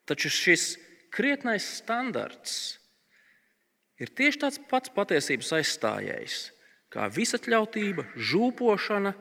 Taču 0.07 0.31
šis 0.31 0.77
krietnais 1.15 1.67
standarts 1.83 2.79
ir 3.99 4.15
tieši 4.15 4.45
tāds 4.47 4.63
pats 4.71 4.95
patiesības 4.95 5.53
aizstājējs 5.59 6.41
kā 6.93 7.07
visatļautība, 7.09 8.05
žūpošana 8.15 9.15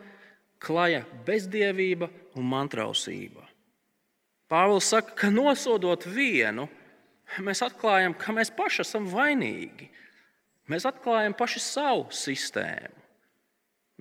klaja 0.61 1.03
bezdievība 1.25 2.09
un 2.37 2.47
mantrausība. 2.51 3.47
Pāvils 4.51 4.89
saka, 4.91 5.15
ka 5.15 5.29
nosodot 5.31 6.05
vienu, 6.11 6.67
mēs 7.39 7.63
atklājam, 7.65 8.15
ka 8.17 8.35
mēs 8.35 8.51
paši 8.53 8.83
esam 8.83 9.07
vainīgi. 9.11 9.87
Mēs 10.71 10.85
atklājam 10.87 11.35
paši 11.35 11.61
savu 11.63 12.09
sistēmu. 12.15 12.97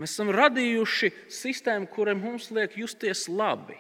Mēs 0.00 0.14
esam 0.14 0.30
radījuši 0.32 1.10
sistēmu, 1.32 1.88
kurai 1.92 2.16
mums 2.16 2.48
liek 2.56 2.76
justies 2.80 3.26
labi, 3.28 3.76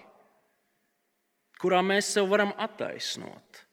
kurā 1.60 1.80
mēs 1.84 2.10
sev 2.14 2.28
varam 2.30 2.52
attaisnot. 2.60 3.64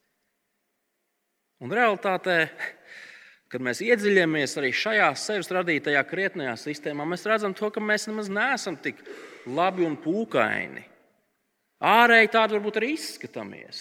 Un 1.64 1.74
realtātē 1.74 2.38
Kad 3.48 3.64
mēs 3.64 3.80
iedziļināmies 3.86 4.58
arī 4.60 4.74
šajā 4.76 5.08
sevis 5.20 5.50
radītajā 5.56 6.02
krietnējā 6.10 6.58
sistēmā, 6.60 7.06
mēs 7.08 7.24
redzam, 7.30 7.56
to, 7.56 7.70
ka 7.72 7.84
mēs 7.84 8.10
nemaz 8.10 8.28
neesam 8.32 8.76
tik 8.76 9.00
labi 9.48 9.86
un 9.88 9.96
pūkaini. 10.04 10.84
Ārēji 11.88 12.34
tādi 12.34 12.58
varbūt 12.58 12.80
arī 12.82 12.92
izskatāmies. 12.98 13.80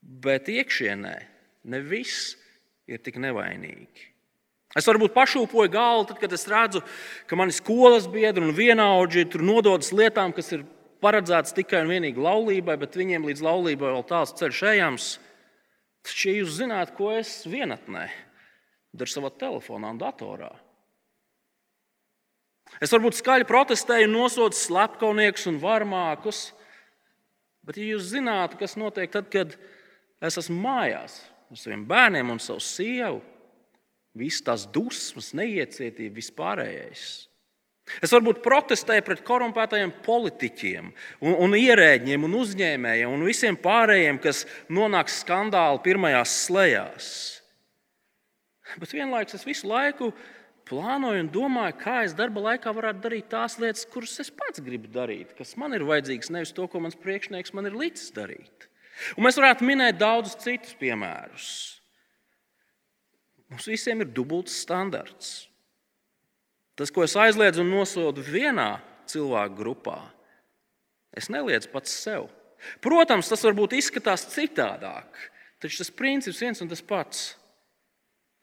Bet 0.00 0.50
iekšienē 0.50 1.16
ne 1.72 1.80
viss 1.84 2.34
ir 2.90 3.00
tik 3.04 3.20
nevainīgi. 3.22 4.10
Es 4.76 4.86
varbūt 4.86 5.14
pašūpoju 5.16 5.72
galvu, 5.72 6.04
tad, 6.10 6.20
kad 6.22 6.34
es 6.34 6.46
redzu, 6.50 6.82
ka 7.26 7.38
mani 7.38 7.54
skolas 7.54 8.06
biedri 8.10 8.44
un 8.44 8.54
vienaudži 8.54 9.26
tur 9.32 9.42
nododas 9.42 9.90
lietām, 9.94 10.34
kas 10.36 10.52
ir 10.54 10.62
paredzētas 11.02 11.56
tikai 11.56 11.82
un 11.82 11.90
vienīgi 11.90 12.22
laulībai, 12.22 12.76
bet 12.78 12.98
viņiem 12.98 13.26
līdz 13.26 13.42
laulībai 13.46 13.90
vēl 13.96 14.06
tāls 14.06 14.36
ceļš 14.38 14.62
ejams. 14.74 15.08
Ja 16.04 16.32
jūs 16.32 16.56
zināt, 16.56 16.94
ko 16.96 17.10
es 17.12 17.42
vienatnē 17.48 18.08
daru 18.96 19.12
savā 19.12 19.30
telefonā 19.36 19.92
un 19.92 20.00
datorā, 20.00 20.50
es 22.80 22.92
varbūt 22.92 23.18
skaļi 23.18 23.46
protestēju, 23.48 24.08
nosodu 24.10 24.56
slepkavniekus 24.56 25.46
un 25.50 25.60
varmākus, 25.62 26.50
bet, 27.66 27.78
ja 27.78 27.92
jūs 27.92 28.10
zinātu, 28.14 28.58
kas 28.60 28.78
notiek 28.80 29.12
tad, 29.12 29.28
kad 29.32 29.56
es 30.24 30.40
esmu 30.40 30.56
mājās 30.64 31.20
ar 31.50 31.60
saviem 31.60 31.84
bērniem 31.88 32.32
un 32.32 32.40
savu 32.42 32.62
sievu, 32.64 33.20
visas 34.16 34.44
tās 34.46 34.66
dusmas, 34.70 35.32
neiecietība, 35.36 36.16
vispārējais. 36.18 37.29
Es 37.98 38.12
varbūt 38.14 38.42
protestēju 38.44 39.04
pret 39.06 39.22
korumpētajiem 39.26 39.92
politiķiem, 40.04 40.90
un, 41.24 41.36
un 41.46 41.56
ierēģiem, 41.58 42.26
un 42.28 42.36
uzņēmējiem 42.38 43.14
un 43.14 43.26
visiem 43.26 43.58
pārējiem, 43.60 44.20
kas 44.22 44.44
nonāk 44.70 45.10
skandāla 45.12 45.82
pirmajās 45.84 46.36
slēgās. 46.46 47.08
Bet 48.78 48.94
vienlaikus 48.94 49.40
es 49.40 49.46
visu 49.48 49.66
laiku 49.70 50.12
plānoju 50.70 51.24
un 51.24 51.32
domāju, 51.34 51.78
kā 51.80 51.96
es 52.06 52.14
darba 52.14 52.44
laikā 52.52 52.72
varētu 52.76 53.02
darīt 53.02 53.30
tās 53.32 53.58
lietas, 53.58 53.88
kuras 53.90 54.14
es 54.22 54.30
pats 54.30 54.62
gribu 54.62 54.90
darīt, 54.94 55.34
kas 55.38 55.56
man 55.58 55.74
ir 55.74 55.86
vajadzīgs, 55.88 56.30
nevis 56.30 56.54
to, 56.54 56.68
ko 56.70 56.82
mans 56.84 56.98
priekšnieks 57.00 57.54
man 57.56 57.66
ir 57.66 57.78
licis 57.78 58.12
darīt. 58.14 58.70
Un 59.16 59.26
mēs 59.26 59.38
varētu 59.40 59.66
minēt 59.66 59.98
daudzus 59.98 60.38
citus 60.44 60.76
piemērus. 60.78 61.50
Mums 63.50 63.66
visiem 63.66 64.04
ir 64.04 64.12
dubults 64.14 64.54
standarts. 64.62 65.49
Tas, 66.78 66.92
ko 66.92 67.04
es 67.04 67.16
aizliedzu 67.18 67.64
un 67.64 67.72
nosodu 67.72 68.22
vienā 68.24 68.78
cilvēku 69.10 69.58
grupā, 69.58 69.98
es 71.16 71.28
neliedzu 71.32 71.70
pats 71.72 71.92
sev. 71.92 72.28
Protams, 72.84 73.28
tas 73.30 73.42
varbūt 73.44 73.74
izskatās 73.78 74.26
citādāk, 74.32 75.16
taču 75.60 75.80
tas 75.80 75.92
princips 75.92 76.40
viens 76.42 76.60
un 76.62 76.70
tas 76.70 76.82
pats. 76.84 77.30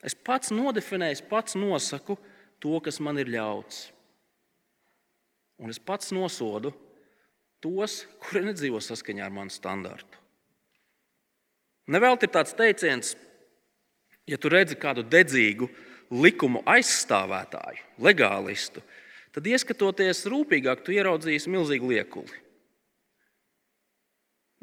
Es 0.06 0.14
pats 0.14 0.52
nodefinēju, 0.54 1.26
pats 1.30 1.58
nosaku 1.58 2.18
to, 2.62 2.78
kas 2.84 3.00
man 3.04 3.18
ir 3.22 3.30
ļauts. 3.34 3.88
Un 5.58 5.74
es 5.74 5.80
pats 5.82 6.14
nosodu 6.14 6.74
tos, 7.64 8.04
kuri 8.22 8.46
nedzīvo 8.46 8.82
saskaņā 8.84 9.26
ar 9.26 9.34
manu 9.34 9.54
standartu. 9.54 10.22
Nevelti 11.88 12.28
ir 12.28 12.34
tāds 12.36 12.54
teiciens, 12.58 13.16
ja 14.28 14.38
tu 14.38 14.52
redzi 14.52 14.76
kādu 14.78 15.06
dedzīgu 15.08 15.70
likumu 16.12 16.62
aizstāvētāju, 16.68 17.84
legālistu, 18.04 18.84
tad 19.36 19.48
ieskatoties 19.50 20.26
rūpīgāk, 20.32 20.84
tu 20.84 20.96
ieraudzīsi 20.96 21.52
milzīgu 21.52 21.92
liekuli. 21.92 22.44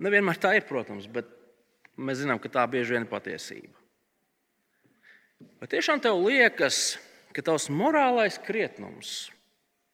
Nevienmēr 0.04 0.40
tā 0.42 0.54
ir, 0.58 0.64
protams, 0.66 1.06
bet 1.06 1.28
mēs 1.94 2.24
zinām, 2.24 2.40
ka 2.42 2.50
tā 2.50 2.64
bieži 2.70 2.96
vien 2.96 3.04
ir 3.06 3.10
patiesība. 3.10 3.76
Vai 5.60 5.68
tiešām 5.70 6.00
tev 6.02 6.18
liekas, 6.24 6.96
ka 7.36 7.44
tavs 7.44 7.68
morālais 7.70 8.40
krietnums, 8.42 9.28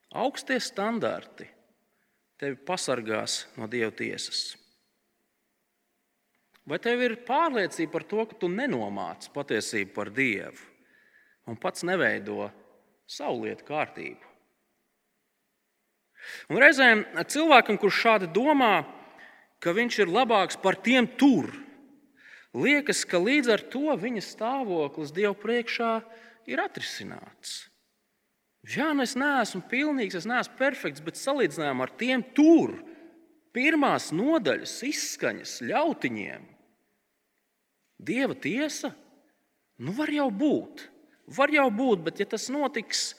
augstie 0.09 0.57
standarti 0.63 1.45
tevi 2.41 2.57
pasargās 2.65 3.43
no 3.59 3.67
dieva 3.69 3.91
tiesas? 3.93 4.55
Vai 6.65 6.77
tev 6.81 7.01
ir 7.03 7.19
pārliecība 7.27 7.91
par 7.91 8.05
to, 8.07 8.25
ka 8.29 8.37
tu 8.41 8.49
nenomāc 8.49 9.27
patiesību 9.33 9.93
par 9.93 10.11
dievu 10.13 10.70
un 11.49 11.57
pats 11.57 11.85
neveido 11.87 12.49
savu 13.09 13.45
lietu 13.45 13.65
kārtību? 13.67 14.29
Un 16.53 16.61
reizēm 16.61 17.03
cilvēkam, 17.25 17.79
kurš 17.81 18.03
šādi 18.05 18.29
domā, 18.33 18.83
ka 19.61 19.73
viņš 19.73 20.03
ir 20.03 20.13
labāks 20.13 20.59
par 20.61 20.77
tiem 20.77 21.07
tur, 21.17 21.49
Liekas, 22.51 23.05
ka 23.07 23.15
līdz 23.15 23.47
ar 23.53 23.61
to 23.71 23.93
viņa 23.95 24.21
stāvoklis 24.25 25.13
Dievu 25.15 25.37
priekšā 25.39 25.91
ir 26.51 26.59
atrisināts. 26.59 27.69
Jā, 28.67 28.91
nu 28.93 29.05
es 29.05 29.15
neesmu 29.15 29.63
pilnīgs, 29.71 30.17
es 30.19 30.27
neesmu 30.27 30.57
perfekts, 30.59 31.01
bet 31.01 31.17
salīdzinājumā 31.17 31.87
ar 31.87 31.93
tiem 31.97 32.23
tur, 32.35 32.75
pirmās 33.55 34.11
nodaļas 34.13 34.75
izskaņas 34.91 35.61
ļautiņiem, 35.71 36.49
Dieva 38.01 38.33
tiesa, 38.33 38.89
nu 39.85 39.93
var 39.93 40.09
jau 40.09 40.27
būt. 40.33 40.87
Var 41.31 41.53
jau 41.55 41.67
būt, 41.71 42.03
bet 42.07 42.19
ja 42.19 42.27
tas 42.27 42.49
notiks, 42.51 43.11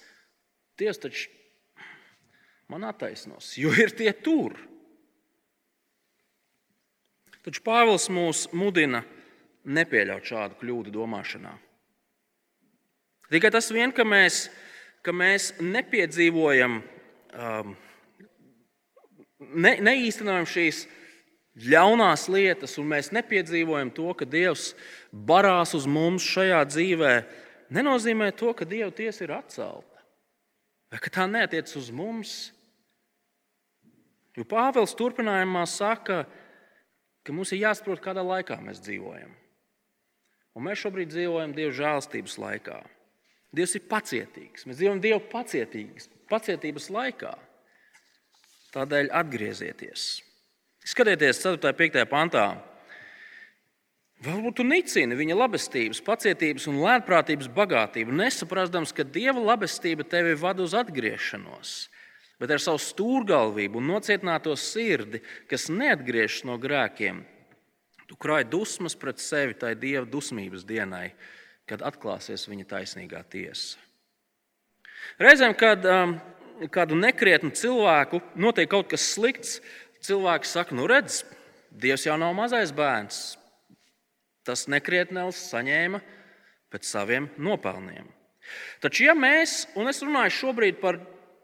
Dievs 0.81 0.99
taču 0.99 1.28
man 2.73 2.87
attaisnos, 2.88 3.52
jo 3.61 3.73
ir 3.76 3.92
tie 3.97 4.12
tur. 4.25 4.57
Taču 7.42 7.61
Pāvils 7.66 8.07
mūs 8.12 8.47
mudina 8.56 9.02
nepieļaut 9.67 10.26
šādu 10.26 10.58
kļūdu 10.60 10.95
domāšanā. 10.95 11.52
Tikai 13.32 13.50
tas 13.52 13.71
vien, 13.73 13.93
ka 13.95 14.04
mēs, 14.06 14.47
ka 15.04 15.15
mēs 15.17 15.52
nepiedzīvojam, 15.60 16.80
um, 16.82 17.76
ne, 19.41 19.76
neīstenojam 19.89 20.49
šīs 20.49 20.84
ļaunās 21.73 22.26
lietas, 22.32 22.76
un 22.80 22.91
mēs 22.93 23.10
nepiedzīvojam 23.13 23.93
to, 23.97 24.10
ka 24.17 24.28
Dievs 24.28 24.73
barās 25.13 25.75
uz 25.76 25.89
mums 25.89 26.25
šajā 26.25 26.60
dzīvē, 26.71 27.15
nenozīmē 27.73 28.30
to, 28.37 28.52
ka 28.56 28.69
Dieva 28.69 28.91
tiesa 28.95 29.25
ir 29.26 29.35
atcelta 29.37 29.93
vai 30.93 31.00
ka 31.00 31.08
tā 31.08 31.25
neatiec 31.25 31.71
uz 31.80 31.89
mums. 31.95 32.32
Jo 34.37 34.45
Pāvils 34.49 34.93
turpinājumā 34.97 35.65
saka, 35.69 36.23
ka 37.25 37.32
mums 37.32 37.52
ir 37.52 37.63
jāsaprot, 37.65 38.00
kādā 38.04 38.25
laikā 38.25 38.58
mēs 38.61 38.80
dzīvojam. 38.85 39.32
Un 40.52 40.67
mēs 40.67 40.82
šobrīd 40.85 41.13
dzīvojam 41.13 41.54
Dieva 41.56 41.73
žēlstības 41.78 42.37
laikā. 42.41 42.82
Dievs 43.56 43.76
ir 43.76 43.87
pacietīgs. 43.89 44.67
Mēs 44.69 44.78
dzīvojam 44.80 45.00
Dieva 45.04 45.21
pacietības 45.32 46.91
laikā. 46.93 47.32
Tādēļ 48.73 49.11
atgriezieties. 49.17 50.04
Skatieties, 50.89 51.41
4. 51.45 51.61
un 51.61 51.76
5. 51.78 52.04
pantā. 52.11 52.47
Varbūt 54.23 54.61
tu 54.61 54.67
nicini 54.67 55.17
viņa 55.19 55.35
labestības, 55.35 56.02
pacietības 56.06 56.69
un 56.71 56.78
lētprātības 56.85 57.49
bagātību, 57.50 58.15
nesaprastams, 58.15 58.95
ka 58.95 59.02
Dieva 59.02 59.43
labestība 59.43 60.06
tevi 60.06 60.37
vada 60.39 60.63
uz 60.63 60.76
atgriešanos, 60.78 61.73
bet 62.39 62.54
ar 62.54 62.63
savu 62.63 62.78
stūrgalvību 62.78 63.80
un 63.80 63.91
nocietināto 63.97 64.54
sirdi, 64.54 65.25
kas 65.50 65.67
neatgriežas 65.73 66.47
no 66.47 66.54
grēkiem, 66.63 67.25
Tu 68.13 68.19
krāj 68.21 68.45
dusmas 68.45 68.93
pret 68.93 69.23
sevi 69.25 69.54
tai 69.56 69.71
dieva 69.73 70.04
dusmības 70.04 70.67
dienai, 70.69 71.15
kad 71.65 71.80
atklāsies 71.80 72.45
viņa 72.45 72.67
taisnīgā 72.69 73.23
tiesa. 73.32 73.78
Reizēm, 75.17 75.54
kad 75.56 75.87
um, 75.89 76.13
kādu 76.69 76.99
nekrietnu 77.00 77.54
cilvēku 77.56 78.21
notiek 78.37 78.69
kaut 78.69 78.91
kas 78.93 79.06
slikts, 79.15 79.63
cilvēks 80.04 80.52
saka, 80.58 80.76
nu 80.76 80.85
redz, 80.91 81.23
Dievs 81.73 82.02
jau 82.04 82.19
nav 82.21 82.35
mazais 82.37 82.69
bērns. 82.76 83.39
Tas 84.47 84.67
nekrietnēls 84.71 85.39
saņēma 85.52 86.00
pēc 86.73 86.89
saviem 86.89 87.28
nopelniem. 87.39 88.09
Taču, 88.83 89.07
ja 89.07 89.15
mēs, 89.15 89.67
un 89.78 89.91
es 89.91 90.02
runāju 90.02 90.35
šobrīd 90.41 90.81
par, 90.83 90.99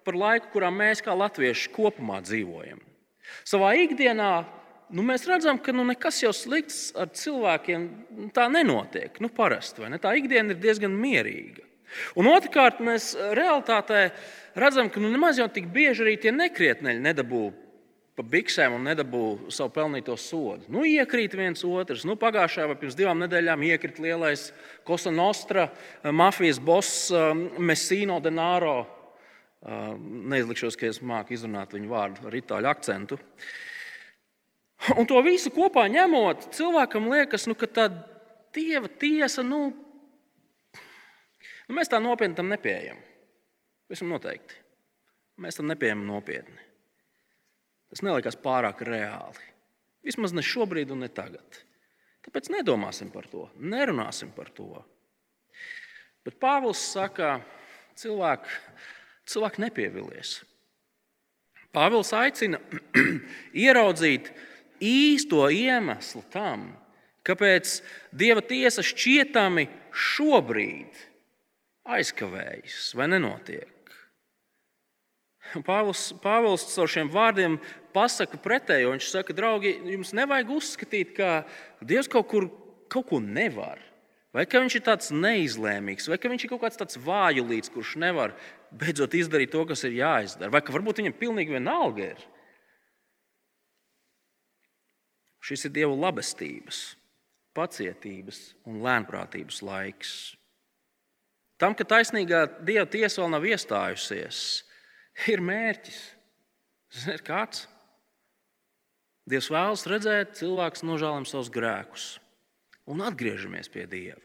par 0.07 0.19
laiku, 0.19 0.51
kurā 0.57 0.71
mēs 0.75 1.03
kā 1.05 1.15
latvieši 1.15 1.71
kopumā 1.75 2.19
dzīvojam, 2.27 2.81
savā 3.47 3.75
ikdienā 3.85 4.33
nu, 4.95 5.05
mēs 5.07 5.27
redzam, 5.29 5.61
ka 5.63 5.73
nu, 5.77 5.85
nekas 5.89 6.23
jau 6.25 6.33
slikts 6.35 6.89
ar 6.99 7.13
cilvēkiem 7.15 7.87
nu, 8.19 8.29
tā 8.35 8.49
nenotiek. 8.53 9.21
Nu, 9.23 9.31
parasti, 9.33 9.87
ne? 9.93 10.01
Tā 10.03 10.15
ikdiena 10.19 10.55
ir 10.55 10.63
diezgan 10.63 10.95
mierīga. 10.97 11.65
Un 12.21 12.29
otrkārt, 12.29 12.83
mēs 12.85 13.13
realitātē 13.17 14.09
redzam, 14.59 14.91
ka 14.93 15.01
nu, 15.01 15.11
nemaz 15.13 15.41
jau 15.41 15.49
tik 15.53 15.71
bieži 15.73 16.05
arī 16.05 16.17
tie 16.21 16.33
nekrietneļi 16.35 17.05
nedabū 17.05 17.47
pa 18.19 18.25
biksēm 18.27 18.75
un 18.75 18.89
nedabū 18.89 19.23
savu 19.55 19.71
pelnīto 19.77 20.17
sodu. 20.19 20.67
Nu, 20.75 20.83
iekrīt 20.83 21.37
viens 21.39 21.63
otrs. 21.63 22.03
Nu, 22.09 22.17
pagājušajā 22.19 22.67
vai 22.67 22.77
pirms 22.81 22.97
divām 22.99 23.23
nedēļām 23.23 23.63
iekrita 23.69 24.03
lielais 24.03 24.49
Kosta 24.87 25.13
Nostra 25.15 25.69
eh, 25.69 26.11
mafijas 26.11 26.59
boss 26.59 27.13
eh, 27.15 27.31
Messino 27.63 28.19
Denaro. 28.25 28.81
Eh, 29.63 29.95
neizlikšos, 30.35 30.75
ka 30.79 30.91
es 30.91 30.99
māku 30.99 31.37
izrunāt 31.37 31.77
viņu 31.77 31.93
vārdu 31.93 32.27
ar 32.27 32.39
itāļu 32.41 32.73
akcentu. 32.73 33.21
Un 34.99 35.07
to 35.11 35.23
visu 35.27 35.55
kopā 35.55 35.87
ņemot, 35.91 36.51
cilvēkam 36.59 37.11
liekas, 37.15 37.47
nu, 37.51 37.55
ka 37.59 37.71
tā 37.71 37.89
dieva 38.55 38.91
tiesa, 38.99 39.47
nu, 39.47 39.69
nu 41.67 41.79
mēs 41.79 41.91
tā 41.91 42.03
nopietni 42.03 42.39
tam 42.39 42.51
nepieejam. 42.51 42.99
Visam 43.91 44.11
noteikti. 44.11 44.59
Mēs 45.39 45.59
tam 45.59 45.71
nepieejam 45.71 46.03
nopietni. 46.07 46.68
Tas 47.89 48.03
neliekas 48.05 48.37
pārāk 48.41 48.83
reāli. 48.87 49.49
Vismaz 50.05 50.35
ne 50.37 50.45
šobrīd 50.45 50.93
ne 50.97 51.09
tagad. 51.13 51.63
Tāpēc 52.27 52.51
nedomāsim 52.53 53.09
par 53.13 53.29
to, 53.31 53.47
nerunāsim 53.57 54.31
par 54.37 54.51
to. 54.53 54.83
Bet 56.27 56.37
Pāvils 56.43 56.81
saka, 56.93 57.39
cilvēki, 57.97 58.53
cilvēki 59.33 59.63
nepievilies. 59.65 60.35
Pāvils 61.73 62.13
aicina 62.17 62.61
ieraudzīt 63.67 64.29
īsto 64.85 65.47
iemeslu 65.53 66.25
tam, 66.33 66.69
kāpēc 67.25 67.79
Dieva 68.13 68.45
tiesa 68.45 68.85
šķietami 68.85 69.67
šobrīd 69.93 71.01
aizkavējas 71.89 72.93
vai 72.99 73.09
nenotiek. 73.15 73.78
Pāvils, 75.67 76.09
Pāvils 76.23 76.67
ar 76.79 76.91
šiem 76.91 77.11
vārdiem 77.13 77.59
pasaka 77.97 78.41
pretējo. 78.41 78.95
Viņš 78.95 79.11
saka, 79.13 79.37
draugi, 79.37 79.75
jums 79.95 80.15
nevajag 80.17 80.55
uzskatīt, 80.59 81.15
ka 81.17 81.43
Dievs 81.81 82.11
kaut, 82.11 82.29
kur, 82.31 82.51
kaut 82.93 83.09
ko 83.11 83.23
nevar 83.25 83.81
Vai 84.35 84.45
ka 84.45 84.61
viņš 84.61 84.75
ir 84.77 84.85
tāds 84.85 85.09
neizlēmīgs, 85.15 86.09
vai 86.11 86.19
ka 86.21 86.29
viņš 86.29 86.45
ir 86.45 86.51
kaut 86.53 86.61
kāds 86.67 86.79
tāds 86.81 86.99
vājulīts, 87.01 87.73
kurš 87.73 87.95
nevar 88.01 88.35
beidzot 88.69 89.17
izdarīt 89.17 89.55
to, 89.55 89.63
kas 89.71 89.87
ir 89.89 89.97
jāizdara, 89.97 90.53
vai 90.53 90.61
ka 90.61 90.75
varbūt 90.75 91.01
viņam 91.01 91.17
pilnīgi 91.17 91.57
vienalga 91.57 92.11
ir. 92.13 92.27
Šis 95.41 95.65
ir 95.65 95.73
Dieva 95.73 95.97
labestības, 95.97 96.83
pacietības 97.57 98.43
un 98.69 98.83
lēnprātības 98.85 99.63
laiks. 99.65 100.13
Tam, 101.59 101.73
ka 101.75 101.89
taisnīgā 101.89 102.45
Dieva 102.61 102.85
tiesa 102.87 103.23
vēl 103.23 103.33
nav 103.33 103.49
iestājusies, 103.49 104.43
ir 105.27 105.43
mērķis. 105.43 105.99
Ziniet, 106.95 107.25
kāds? 107.27 107.67
Dievs 109.29 109.51
vēlas 109.53 109.85
redzēt, 109.91 110.39
cilvēks 110.39 110.87
nožēlam 110.89 111.27
savus 111.29 111.51
grēkus 111.53 112.07
un 112.89 113.03
atgriežamies 113.05 113.69
pie 113.69 113.85
Dieva. 113.91 114.25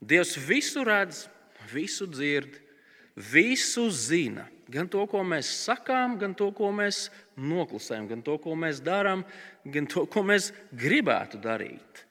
Dievs 0.00 0.34
visu 0.36 0.84
redz, 0.84 1.26
visu 1.72 2.08
dzird, 2.08 2.58
visu 3.16 3.88
zina. 3.92 4.46
Gan 4.70 4.88
to, 4.88 5.02
ko 5.10 5.24
mēs 5.26 5.48
sakām, 5.64 6.14
gan 6.20 6.34
to, 6.38 6.50
ko 6.54 6.70
mēs 6.72 7.08
noklusējam, 7.36 8.06
gan 8.12 8.20
to, 8.24 8.36
ko 8.40 8.54
mēs 8.54 8.80
darām, 8.84 9.24
gan 9.64 9.88
to, 9.90 10.04
ko 10.06 10.22
mēs 10.24 10.52
gribētu 10.76 11.40
darīt. 11.42 12.04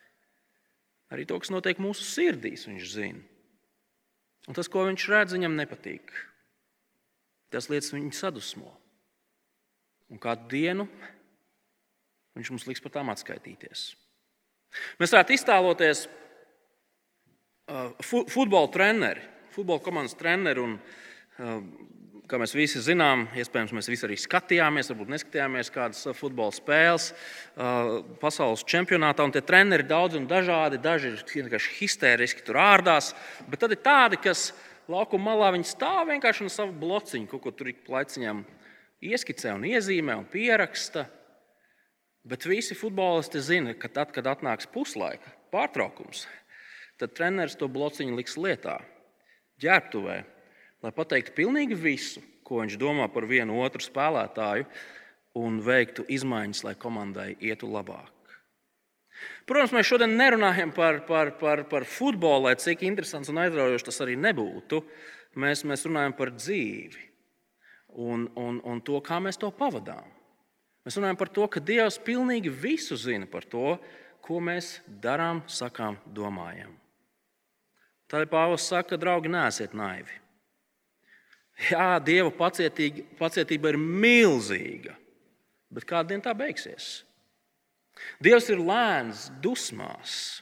Arī 1.10 1.26
to, 1.26 1.40
kas 1.42 1.54
notiek 1.54 1.80
mūsu 1.82 2.06
sirdīs, 2.06 2.68
viņš 2.70 2.90
zina. 2.92 3.24
Un 4.50 4.58
tas, 4.58 4.70
ko 4.70 4.84
viņš 4.90 5.08
redz, 5.10 5.38
viņam 5.38 5.56
nepatīk. 5.58 6.12
Tas 7.54 7.70
lietas 7.72 7.94
viņu 7.96 8.14
sadusmo. 8.14 8.72
Un 10.10 10.22
kādu 10.22 10.50
dienu 10.52 10.86
viņš 12.38 12.54
mums 12.54 12.68
liks 12.70 12.82
par 12.84 12.94
tām 12.94 13.12
atskaitīties. 13.14 13.92
Mēs 15.02 15.14
varētu 15.14 15.36
iztēloties 15.36 16.06
uh, 17.70 17.94
futbola 18.30 18.70
treneri, 18.74 19.24
futbola 19.56 19.82
komandas 19.84 20.18
treneri. 20.18 20.62
Un, 20.62 20.78
uh, 20.78 21.64
kā 22.30 22.38
mēs 22.38 22.54
visi 22.54 22.82
zinām, 22.86 23.26
iespējams, 23.38 23.74
mēs 23.74 23.90
visi 23.90 24.06
arī 24.06 24.16
skatījāmies, 24.22 24.92
varbūt 24.92 25.10
neskatījāmies 25.16 25.72
kādas 25.74 26.04
futbola 26.18 26.54
spēles 26.54 27.10
uh, 27.10 28.06
pasaules 28.22 28.66
čempionātā. 28.70 29.26
Tie 29.34 29.42
treneri 29.46 29.86
ir 29.86 29.90
daudz 29.90 30.20
un 30.20 30.30
dažādi. 30.30 30.82
Daži 30.84 31.16
ir 31.16 31.48
vienkārši 31.48 31.76
histēriski 31.80 32.46
tur 32.46 32.62
ārdās, 32.62 33.14
bet 33.50 33.64
tad 33.66 33.74
ir 33.74 33.82
tādi, 33.86 34.22
kas 34.22 34.52
laukuma 34.90 35.36
malā 35.36 35.52
stāv 35.68 36.10
vienkārši 36.10 36.46
no 36.46 36.52
sava 36.54 36.74
blociņa, 36.74 37.30
kaut 37.30 37.44
ko 37.44 37.54
tur 37.54 37.70
ik 37.72 37.86
plaiciņām 37.86 38.44
ieskicē 39.06 39.54
un 39.56 39.68
iezīmē 39.70 40.18
un 40.20 40.28
pieraksta. 40.30 41.06
Bet 42.26 42.46
visi 42.46 42.76
futbolisti 42.76 43.40
zina, 43.42 43.74
ka 43.74 43.88
tad, 43.88 44.12
kad 44.12 44.28
atnāks 44.28 44.68
puslaika 44.70 45.32
pārtraukums, 45.54 46.26
tad 47.00 47.16
treneris 47.16 47.56
to 47.58 47.70
blociņu 47.72 48.18
liks 48.18 48.36
lietā, 48.38 48.76
ģērbtuvē, 49.64 50.18
lai 50.84 50.92
pateiktu 50.96 51.36
pilnīgi 51.38 51.78
visu, 51.80 52.22
ko 52.44 52.62
viņš 52.62 52.78
domā 52.82 53.08
par 53.14 53.28
vienu 53.30 53.62
otru 53.64 53.82
spēlētāju, 53.84 54.68
un 55.40 55.60
veiktu 55.64 56.06
izmaiņas, 56.10 56.66
lai 56.66 56.76
komandai 56.76 57.32
ietu 57.40 57.70
labāk. 57.72 58.19
Protams, 59.50 59.74
mēs 59.74 59.88
šodien 59.90 60.12
nerunājam 60.14 60.70
par, 60.76 61.00
par, 61.08 61.32
par, 61.40 61.64
par 61.72 61.86
futbolu, 61.90 62.46
lai 62.46 62.58
cik 62.62 62.84
interesants 62.86 63.32
un 63.32 63.40
aizraujošs 63.42 63.88
tas 63.88 63.98
arī 64.06 64.14
nebūtu. 64.22 64.84
Mēs, 65.42 65.64
mēs 65.66 65.88
runājam 65.88 66.14
par 66.18 66.30
dzīvi 66.36 67.08
un, 67.98 68.28
un, 68.38 68.60
un 68.62 68.82
to, 68.86 69.00
kā 69.06 69.18
mēs 69.24 69.42
to 69.42 69.50
pavadām. 69.56 70.06
Mēs 70.86 71.00
runājam 71.00 71.18
par 71.18 71.34
to, 71.34 71.48
ka 71.50 71.62
Dievs 71.66 71.98
pilnīgi 72.06 72.54
visu 72.54 72.98
zina 72.98 73.26
par 73.30 73.46
to, 73.50 73.74
ko 74.26 74.38
mēs 74.44 74.80
darām, 75.02 75.42
sakām, 75.50 75.98
domājam. 76.14 76.78
Tādēļ 78.10 78.30
Pāvils 78.30 78.70
saka, 78.70 78.98
draugi, 79.02 79.34
nēsiet 79.34 79.74
naivi. 79.78 80.14
Jā, 81.70 81.98
Dieva 82.06 82.32
pacietība 82.38 83.74
ir 83.74 83.78
milzīga, 83.82 84.94
bet 85.74 85.90
kādā 85.90 86.14
dienā 86.14 86.30
tā 86.30 86.38
beigsies? 86.38 87.00
Dievs 88.24 88.50
ir 88.52 88.62
lēns, 88.62 89.28
dusmās, 89.44 90.42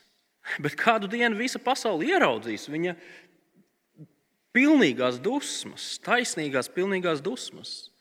bet 0.64 0.78
kādu 0.80 1.10
dienu 1.12 1.38
visa 1.40 1.60
pasaule 1.62 2.08
ieraudzīs 2.08 2.68
viņa 2.72 2.96
pilnīgās 4.58 5.20
dusmas, 5.22 5.98
taisnīgās, 6.06 6.72
pilnīgās 6.74 7.22
dusmas. 7.26 7.92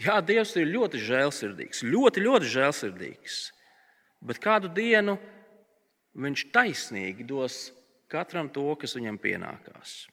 Jā, 0.00 0.20
Dievs 0.24 0.54
ir 0.56 0.70
ļoti 0.70 1.00
žēlsirdīgs, 1.04 1.82
ļoti, 1.84 2.22
ļoti 2.24 2.48
žēlsirdīgs. 2.54 3.40
Bet 4.24 4.40
kādu 4.40 4.70
dienu 4.72 5.18
viņš 6.16 6.46
taisnīgi 6.54 7.26
dos 7.28 7.68
katram 8.10 8.48
to, 8.52 8.64
kas 8.80 8.96
viņam 8.96 9.20
pienākās. 9.20 10.08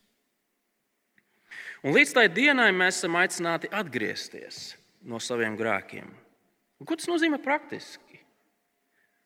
Un 1.86 1.96
līdz 1.96 2.13
tai 2.17 2.28
dienai 2.34 2.70
mēs 2.76 3.00
esam 3.00 3.15
aicināti 3.20 3.70
atgriezties 3.72 4.76
no 5.08 5.22
saviem 5.24 5.56
grēkiem. 5.60 6.10
Un 6.77 6.89
ko 6.89 6.97
tas 6.97 7.09
nozīmē 7.09 7.39
praktiski? 7.41 8.21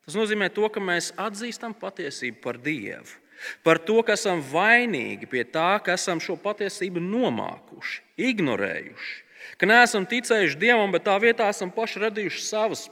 Tas 0.05 0.15
nozīmē 0.17 0.47
to, 0.53 0.67
ka 0.71 0.81
mēs 0.81 1.11
atzīstam 1.19 1.75
patiesību 1.77 2.39
par 2.43 2.57
Dievu, 2.61 3.19
par 3.65 3.79
to, 3.81 3.99
ka 4.05 4.15
esam 4.17 4.41
vainīgi 4.41 5.29
pie 5.29 5.43
tā, 5.45 5.75
ka 5.83 5.93
esam 5.97 6.21
šo 6.23 6.37
patiesību 6.41 7.03
nomākuši, 7.03 8.01
ignorējuši 8.31 9.19
ka 9.57 9.69
neesam 9.69 10.07
ticējuši 10.09 10.59
Dievam, 10.59 10.91
bet 10.93 11.05
tā 11.07 11.17
vietā 11.21 11.49
esam 11.51 11.71
paši 11.73 12.01
radījuši 12.05 12.43
savas 12.45 12.87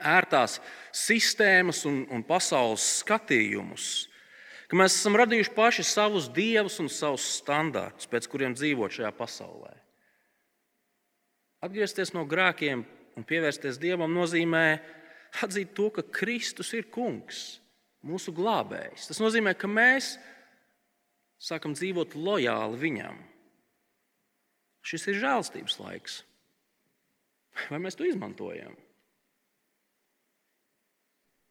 ērtās 0.00 0.58
sistēmas 0.96 1.84
un, 1.88 2.04
un 2.12 2.24
pasaules 2.26 2.84
skatījumus. 3.02 3.88
Ka 4.70 4.78
mēs 4.78 5.00
esam 5.00 5.18
radījuši 5.18 5.52
paši 5.56 5.84
savus 5.86 6.28
dievus 6.30 6.78
un 6.82 6.88
savus 6.92 7.26
standartus, 7.40 8.08
pēc 8.10 8.28
kuriem 8.30 8.54
dzīvot 8.54 9.00
šajā 9.00 9.10
pasaulē. 9.18 9.72
Atgriezties 11.66 12.14
no 12.14 12.22
grēkiem 12.24 12.86
un 13.20 13.26
pievērsties 13.28 13.78
Dievam 13.80 14.12
nozīmē 14.16 14.64
atzīt 15.44 15.74
to, 15.76 15.90
ka 15.92 16.04
Kristus 16.08 16.72
ir 16.76 16.88
kungs, 16.92 17.60
mūsu 18.06 18.32
glābējs. 18.34 19.10
Tas 19.10 19.20
nozīmē, 19.20 19.52
ka 19.58 19.68
mēs 19.70 20.14
sākam 21.40 21.76
dzīvot 21.76 22.16
lojāli 22.16 22.80
viņam. 22.80 23.18
Šis 24.80 25.10
ir 25.12 25.20
žēlstības 25.20 25.76
laiks. 25.82 26.22
Vai 27.68 27.80
mēs 27.82 27.98
to 27.98 28.06
izmantojam? 28.08 28.72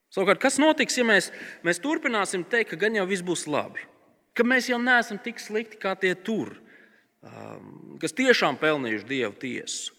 Savukārt, 0.09 0.41
kas 0.41 0.57
notiks, 0.57 0.97
ja 0.97 1.05
mēs, 1.05 1.29
mēs 1.61 1.77
turpināsim 1.83 2.41
teikt, 2.49 2.71
ka 2.71 2.79
gan 2.81 2.97
jau 2.97 3.05
viss 3.05 3.25
būs 3.25 3.45
labi? 3.45 3.83
Ka 4.33 4.41
mēs 4.47 4.71
jau 4.71 4.79
neesam 4.81 5.19
tik 5.21 5.37
slikti 5.41 5.77
kā 5.77 5.93
tie 5.99 6.15
tur, 6.17 6.55
um, 7.21 7.99
kas 8.01 8.15
tiešām 8.17 8.57
pelnījuši 8.57 9.09
dievu 9.09 9.37
tiesu. 9.37 9.98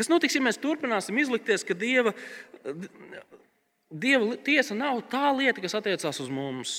Kas 0.00 0.08
notiks, 0.08 0.32
ja 0.32 0.40
mēs 0.40 0.56
turpināsim 0.56 1.18
izlikties, 1.20 1.60
ka 1.68 1.74
dieva, 1.76 2.14
dieva 3.92 4.38
tiesa 4.40 4.72
nav 4.72 5.02
tā 5.12 5.26
lieta, 5.36 5.60
kas 5.60 5.76
attiecās 5.76 6.22
uz 6.24 6.30
mums? 6.32 6.76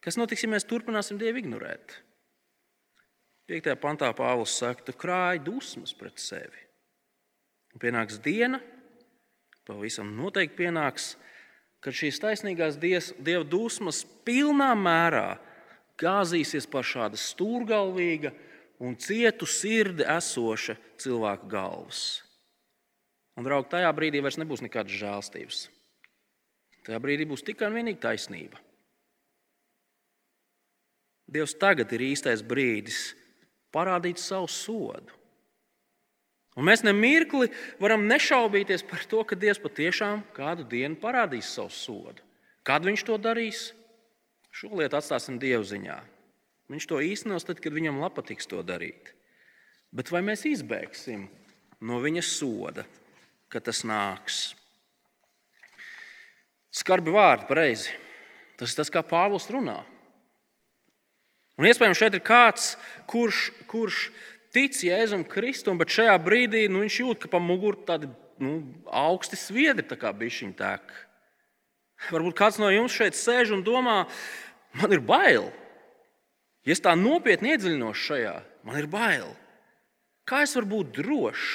Kas 0.00 0.16
notiks, 0.16 0.46
ja 0.46 0.48
mēs 0.48 0.64
turpināsim 0.64 1.18
dievu 1.20 1.42
ignorēt? 1.42 1.98
5. 3.52 3.74
pantā 3.82 4.08
Pāvils 4.16 4.56
saka, 4.56 4.86
tu 4.86 4.94
krāji 4.96 5.44
dusmas 5.44 5.92
pret 5.96 6.16
sevi. 6.20 6.64
Un 7.76 7.82
pienāks 7.84 8.16
diena, 8.24 8.62
pavisam 9.68 10.08
noteikti 10.16 10.62
pienāks, 10.62 11.10
kad 11.84 11.92
šīs 11.92 12.24
taisnīgās 12.24 12.80
dies, 12.80 13.12
dieva 13.20 13.44
dusmas 13.44 14.00
pilnā 14.24 14.70
mērā 14.80 15.36
gāzīsies 16.00 16.64
par 16.72 16.88
šāda 16.88 17.20
stūrgalvīga 17.20 18.32
un 18.78 18.94
cietu 18.98 19.46
sirdi 19.46 20.06
esoša 20.06 20.76
cilvēka 21.02 21.50
galvas. 21.50 22.22
Un, 23.38 23.46
draugi, 23.46 23.70
tajā 23.70 23.90
brīdī 23.94 24.22
vairs 24.22 24.38
nebūs 24.40 24.62
nekādas 24.64 24.96
žēlstības. 24.98 25.60
Tajā 26.86 26.98
brīdī 27.02 27.26
būs 27.28 27.44
tikai 27.46 27.68
un 27.68 27.78
vienīgi 27.78 28.02
taisnība. 28.02 28.58
Dievs 31.28 31.54
tagad 31.60 31.92
ir 31.92 32.06
īstais 32.08 32.40
brīdis, 32.40 33.12
parādīt 33.74 34.18
savu 34.22 34.48
sodu. 34.48 35.12
Un 36.58 36.66
mēs 36.66 36.82
nemirkli 36.82 37.50
varam 37.78 38.08
nešaubīties 38.10 38.82
par 38.88 39.04
to, 39.06 39.20
ka 39.22 39.38
Dievs 39.38 39.60
patiešām 39.62 40.24
kādu 40.34 40.64
dienu 40.66 40.98
parādīs 40.98 41.52
savu 41.54 41.70
sodu. 41.70 42.24
Kad 42.66 42.88
viņš 42.88 43.04
to 43.06 43.18
darīs? 43.22 43.68
Šo 44.50 44.72
lietu 44.80 44.98
atstāsim 44.98 45.36
Dieva 45.38 45.62
ziņā. 45.62 46.00
Viņš 46.68 46.86
to 46.88 47.00
īstenos 47.00 47.46
tad, 47.48 47.62
kad 47.64 47.72
viņam 47.72 48.02
patiks 48.12 48.48
to 48.48 48.60
darīt. 48.62 49.14
Bet 49.94 50.10
vai 50.12 50.20
mēs 50.20 50.44
izbēgsim 50.44 51.28
no 51.80 52.00
viņa 52.04 52.22
soda, 52.26 52.84
kad 53.48 53.64
tas 53.64 53.80
nāks? 53.88 54.52
Skarbi 56.68 57.14
vārdi, 57.14 57.48
pareizi. 57.48 57.94
Tas 58.60 58.74
ir 58.74 58.80
tas, 58.82 58.90
kā 58.92 59.00
Pāvils 59.06 59.48
runā. 59.48 59.80
Un 61.58 61.66
iespējams, 61.66 61.98
šeit 61.98 62.14
ir 62.18 62.22
kāds, 62.22 62.72
kurš, 63.10 63.48
kurš 63.70 64.08
tic 64.54 64.76
Jēzum 64.84 65.24
Kristum, 65.26 65.78
bet 65.80 65.94
šajā 65.94 66.14
brīdī 66.22 66.66
nu, 66.70 66.82
viņš 66.84 66.98
jūt, 67.00 67.22
ka 67.22 67.30
pa 67.32 67.40
muguru 67.42 67.80
tādi 67.88 68.10
nu, 68.42 68.60
augsti 68.86 69.38
sviedri 69.38 69.86
tā 69.88 69.98
kā 69.98 70.12
bišķiņi 70.14 70.54
tek. 70.58 70.92
Varbūt 72.12 72.36
kāds 72.38 72.60
no 72.62 72.68
jums 72.70 72.94
šeit 72.94 73.16
sēž 73.18 73.56
un 73.56 73.64
domā, 73.66 74.04
man 74.78 74.94
ir 74.94 75.02
bail. 75.02 75.48
Ja 76.68 76.74
es 76.76 76.84
tā 76.84 76.92
nopietni 77.00 77.54
iedziļinos 77.54 78.00
šajā, 78.04 78.34
man 78.68 78.76
ir 78.76 78.90
bail. 78.92 79.30
Kā 80.28 80.42
es 80.44 80.52
varu 80.58 80.68
būt 80.74 80.98
drošs? 80.98 81.52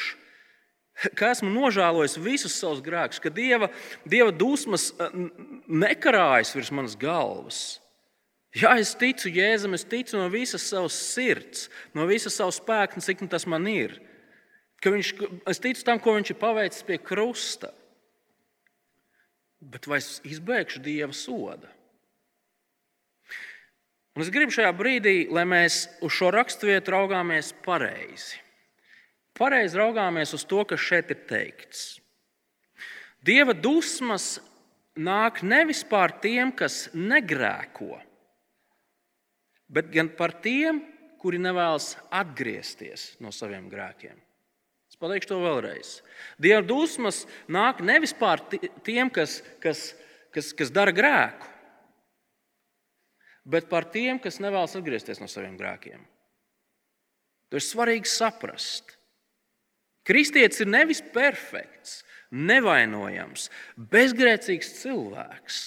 Kā 1.18 1.32
esmu 1.34 1.52
nožēlojis 1.54 2.18
visus 2.22 2.56
savus 2.58 2.82
grēkus, 2.86 3.20
ka 3.22 3.30
dieva, 3.34 3.70
dieva 4.10 4.34
dusmas 4.34 4.92
eh, 4.98 5.14
nekarājas 5.70 6.54
virs 6.58 6.72
manas 6.74 6.98
galvas. 6.98 7.62
Jā, 8.54 8.76
es 8.78 8.94
ticu 8.98 9.32
Jēzum, 9.34 9.74
es 9.74 9.86
ticu 9.90 10.18
no 10.18 10.28
visas 10.34 10.66
savas 10.70 10.98
sirds, 10.98 11.68
no 11.98 12.06
visas 12.10 12.38
savas 12.38 12.60
spēka, 12.62 13.02
cik 13.02 13.24
nu 13.26 13.30
tas 13.30 13.48
man 13.50 13.66
ir. 13.70 13.96
Ka 14.82 14.94
viņš, 14.94 15.14
es 15.50 15.62
ticu 15.64 15.86
tam, 15.86 16.02
ko 16.02 16.14
viņš 16.18 16.34
ir 16.34 16.42
paveicis 16.42 16.86
pie 16.86 17.00
krusta. 17.02 17.72
Bet 19.62 19.86
vai 19.90 20.02
es 20.02 20.20
izbēgšu 20.28 20.84
dieva 20.86 21.14
soda? 21.18 21.70
Un 24.14 24.22
es 24.22 24.30
gribu 24.34 24.54
šajā 24.54 24.70
brīdī, 24.78 25.16
lai 25.34 25.44
mēs 25.50 25.88
uz 26.06 26.14
šo 26.14 26.30
raksturvietu 26.34 26.94
raugāmies 26.94 27.50
pareizi. 27.66 28.38
Pareizi 29.34 29.80
raugāmies 29.80 30.36
uz 30.38 30.44
to, 30.46 30.62
kas 30.70 30.82
šeit 30.82 31.10
ir 31.10 31.24
teikts. 31.30 31.86
Dieva 33.26 33.56
dusmas 33.58 34.38
nāk 34.94 35.42
nevis 35.42 35.82
pār 35.90 36.14
tiem, 36.22 36.52
kas 36.54 36.92
negrēko, 36.94 37.96
bet 39.74 39.90
gan 39.90 40.12
par 40.14 40.36
tiem, 40.44 40.84
kuri 41.24 41.40
nevēlas 41.42 41.96
atgriezties 42.14 43.14
no 43.24 43.32
saviem 43.34 43.72
grēkiem. 43.72 44.20
Pateikšu 45.04 45.34
to 45.34 45.38
vēlreiz. 45.42 45.98
Dieva 46.40 46.62
dusmas 46.64 47.24
nāk 47.52 47.82
nevis 47.84 48.14
pār 48.16 48.40
tiem, 48.86 49.10
kas, 49.12 49.42
kas, 49.60 49.90
kas, 50.32 50.54
kas 50.56 50.72
dara 50.72 50.94
grēku, 50.96 51.50
bet 53.44 53.70
par 53.72 53.88
tiem, 53.92 54.20
kas 54.20 54.40
nevēlas 54.44 54.76
atgriezties 54.80 55.22
no 55.22 55.30
saviem 55.32 55.56
grēkiem. 55.60 56.02
To 57.52 57.60
ir 57.60 57.66
svarīgi 57.66 58.10
saprast. 58.10 58.96
Kristietis 60.08 60.64
ir 60.64 60.72
nevis 60.72 61.00
perfekts, 61.14 62.02
nevainojams, 62.34 63.48
bezgrēcīgs 63.78 64.74
cilvēks, 64.82 65.60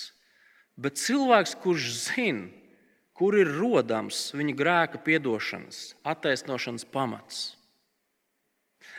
bet 0.77 0.99
cilvēks, 1.01 1.55
kurš 1.62 1.91
zina, 2.11 2.49
kur 3.17 3.37
ir 3.39 3.49
rodams 3.57 4.33
viņa 4.37 4.57
grēka 4.57 5.01
piedošanas, 5.05 5.95
attaisnošanas 6.05 6.85
pamats. 6.93 7.45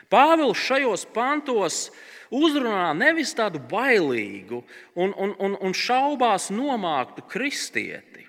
Pāvils 0.07 0.61
šajos 0.63 1.03
pantos 1.11 1.89
uzrunā 2.31 2.93
nevis 2.95 3.33
tādu 3.35 3.59
bailīgu 3.59 4.61
un, 4.95 5.11
un, 5.11 5.35
un, 5.35 5.57
un 5.59 5.75
šaubās 5.75 6.47
nomāktu 6.55 7.25
kristieti, 7.27 8.26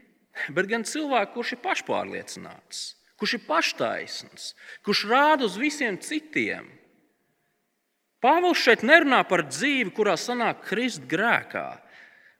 bet 0.54 0.70
gan 0.70 0.86
cilvēku, 0.88 1.38
kurš 1.38 1.54
ir 1.56 1.62
pašpārliecināts, 1.64 2.82
kurš 3.18 3.38
ir 3.38 3.44
paštaisns, 3.48 4.52
kurš 4.86 5.04
rāda 5.10 5.48
uz 5.48 5.58
visiem 5.60 5.98
citiem. 6.02 6.68
Pāvils 8.22 8.58
šeit 8.58 8.82
nerunā 8.82 9.22
par 9.28 9.44
dzīvi, 9.46 9.92
kurā 9.94 10.16
sanāk 10.18 10.64
krist 10.66 11.04
grēkā, 11.10 11.68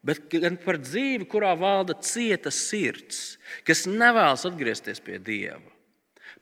bet 0.03 0.27
gan 0.33 0.59
par 0.63 0.81
dzīvi, 0.83 1.27
kurā 1.31 1.53
valda 1.59 1.95
cieta 2.03 2.51
sirds, 2.55 3.37
kas 3.67 3.87
nevēlas 3.87 4.47
atgriezties 4.49 5.03
pie 5.05 5.19
Dieva. 5.23 5.63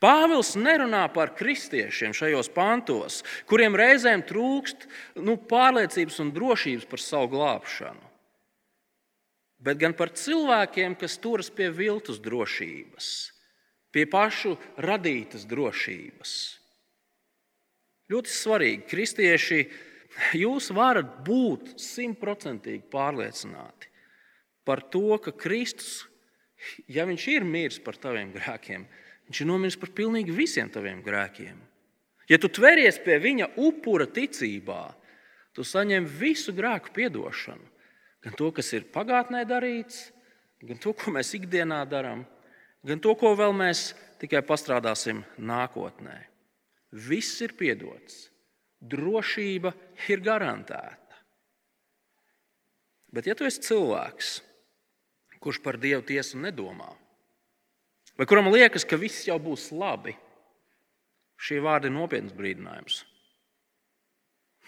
Pāvils 0.03 0.53
nerunā 0.61 1.07
par 1.13 1.33
kristiešiem 1.37 2.13
šajos 2.17 2.51
pantos, 2.53 3.23
kuriem 3.49 3.77
reizēm 3.79 4.25
trūkst 4.29 4.85
nu, 5.25 5.39
pārliecības 5.49 6.21
un 6.25 6.33
drošības 6.37 6.89
par 6.91 7.01
savu 7.01 7.31
glābšanu, 7.33 8.06
bet 9.59 9.81
gan 9.81 9.97
par 9.97 10.13
cilvēkiem, 10.17 10.97
kas 11.01 11.19
turas 11.23 11.51
pie 11.51 11.71
viltus 11.73 12.21
drošības, 12.23 13.09
pie 13.95 14.05
pašu 14.11 14.57
radītas 14.83 15.47
drošības. 15.49 16.33
Ļoti 18.13 18.31
svarīgi, 18.31 18.87
kristieši, 18.87 19.61
jūs 20.39 20.71
varat 20.77 21.19
būt 21.27 21.75
simtprocentīgi 21.83 22.85
pārliecināti 22.93 23.91
par 24.67 24.83
to, 24.91 25.19
ka 25.23 25.33
Kristus, 25.35 26.05
ja 26.91 27.05
Viņš 27.07 27.27
ir 27.31 27.45
miris 27.47 27.79
par 27.83 27.99
taviem 27.99 28.33
grēkiem, 28.35 28.87
Viņš 29.27 29.41
ir 29.43 29.49
nomiris 29.49 29.79
par 29.79 29.91
pilnīgi 29.95 30.35
visiem 30.35 30.71
taviem 30.71 31.03
grēkiem. 31.03 31.59
Ja 32.31 32.39
tu 32.43 32.51
tveries 32.51 32.99
pie 33.03 33.19
viņa 33.23 33.53
upura 33.63 34.07
ticībā, 34.07 34.83
tu 35.55 35.63
saņem 35.67 36.07
visu 36.07 36.55
grēku 36.55 36.93
piedošanu. 36.95 37.67
Gan 38.27 38.35
to, 38.35 38.51
kas 38.51 38.73
ir 38.75 38.89
pagātnē 38.91 39.45
darīts, 39.47 40.09
gan 40.67 40.81
to, 40.83 40.91
ko 40.99 41.13
mēs 41.15 41.31
ikdienā 41.39 41.85
darām, 41.87 42.25
gan 42.83 42.99
to, 42.99 43.15
ko 43.15 43.37
vēl 43.39 43.55
mēs 43.55 43.93
tikai 44.19 44.43
pastrādāsim 44.43 45.23
nākotnē. 45.39 46.17
Viss 46.91 47.39
ir 47.47 47.55
piedots, 47.55 48.27
drošība 48.83 49.71
ir 50.11 50.25
garantēta. 50.27 51.21
Bet, 53.15 53.31
ja 53.31 53.39
tu 53.39 53.47
esi 53.47 53.63
cilvēks, 53.63 54.33
kurš 55.39 55.63
par 55.63 55.79
Dievu 55.79 56.03
tiesu 56.11 56.43
nedomā, 56.43 56.91
vai 58.19 58.27
kuram 58.27 58.51
liekas, 58.51 58.83
ka 58.83 58.99
viss 58.99 59.29
jau 59.29 59.39
būs 59.39 59.71
labi, 59.71 60.17
šie 61.39 61.63
vārdi 61.63 61.93
ir 61.93 61.95
nopietns 61.95 62.35
brīdinājums. 62.35 63.05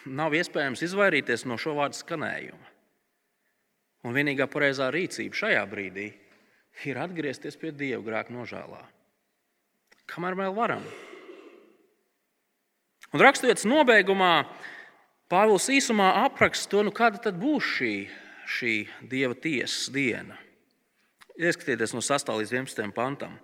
Nav 0.06 0.36
iespējams 0.38 0.86
izvairīties 0.86 1.42
no 1.50 1.58
šo 1.58 1.74
vārdu 1.74 1.98
skanējuma. 1.98 2.77
Un 4.08 4.16
vienīgā 4.16 4.46
pareizā 4.48 4.88
rīcība 4.94 5.36
šajā 5.36 5.66
brīdī 5.68 6.06
ir 6.88 7.00
atgriezties 7.02 7.58
pie 7.60 7.74
Dieva 7.76 8.00
grēka 8.06 8.32
nožēlā. 8.32 8.80
Kamēr 10.08 10.38
vēl 10.38 10.54
varam. 10.56 10.86
Un 13.12 13.20
raksturietas 13.20 13.68
nobeigumā 13.68 14.46
Pāvils 15.28 15.66
īsumā 15.68 16.06
apraksta 16.24 16.70
to, 16.72 16.82
nu 16.86 16.92
kāda 16.96 17.20
tad 17.26 17.36
būs 17.36 17.66
šī, 17.76 17.92
šī 18.48 18.74
Dieva 19.10 19.36
tiesas 19.36 19.90
diena. 19.92 20.38
Ieskatieties 21.36 21.92
no 21.92 22.00
6. 22.00 22.32
līdz 22.40 22.54
11. 22.56 22.88
pantam. 22.96 23.36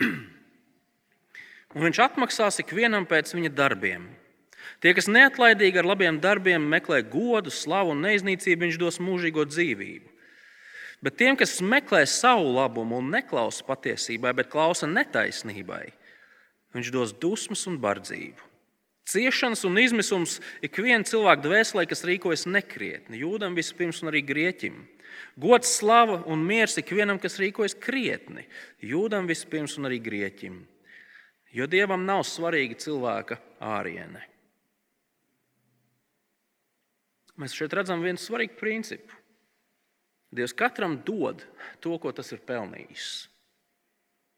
Un 1.76 1.84
viņš 1.84 2.00
atmaksās 2.06 2.62
ikvienam 2.64 3.04
pēc 3.04 3.34
viņa 3.36 3.52
darbiem. 3.52 4.08
Tie, 4.82 4.92
kas 4.96 5.08
neatlaidīgi 5.10 5.80
ar 5.80 5.88
labiem 5.88 6.20
darbiem 6.22 6.66
meklē 6.70 7.02
godu, 7.06 7.52
slavu 7.52 7.94
un 7.94 8.04
neiznīcību, 8.06 8.66
viņš 8.66 8.78
dos 8.80 9.00
mūžīgo 9.02 9.46
dzīvību. 9.48 10.12
Bet 11.04 11.18
tiem, 11.20 11.36
kas 11.36 11.60
meklē 11.60 12.02
savu 12.08 12.54
labumu 12.56 13.00
un 13.02 13.12
neklausa 13.12 13.64
patiesībai, 13.68 14.32
bet 14.36 14.50
klausa 14.52 14.88
netaisnībai, 14.88 15.84
viņš 16.76 16.92
dos 16.94 17.12
dusmas 17.20 17.66
un 17.68 17.76
bardzību. 17.82 18.52
Ciešanas 19.06 19.62
un 19.68 19.78
izmisums 19.78 20.40
ikvienam 20.66 21.04
cilvēkam 21.06 21.44
dvēselē, 21.44 21.84
kas 21.86 22.02
rīkojas 22.08 22.46
nekrietni, 22.50 23.20
jūdam 23.22 23.54
vispirms 23.54 24.02
un 24.02 24.10
arī 24.10 24.24
grieķim. 24.26 24.80
Gods, 25.38 25.76
slava 25.78 26.22
un 26.26 26.42
miers 26.42 26.74
ikvienam, 26.80 27.20
kas 27.22 27.38
rīkojas 27.38 27.76
krietni, 27.78 28.48
jūdam 28.82 29.28
vispirms 29.30 29.76
un 29.78 29.86
arī 29.86 30.00
grieķim. 30.02 30.58
Jo 31.54 31.68
dievam 31.70 32.02
nav 32.08 32.24
svarīga 32.26 32.74
cilvēka 32.82 33.38
āriene. 33.62 34.24
Mēs 37.40 37.54
šeit 37.56 37.74
redzam 37.76 38.02
vienu 38.04 38.20
svarīgu 38.20 38.56
principu. 38.60 39.12
Dievs 40.34 40.54
katram 40.56 40.98
dod 41.06 41.44
to, 41.80 41.94
ko 42.00 42.12
tas 42.12 42.32
ir 42.34 42.42
pelnījis. 42.44 43.28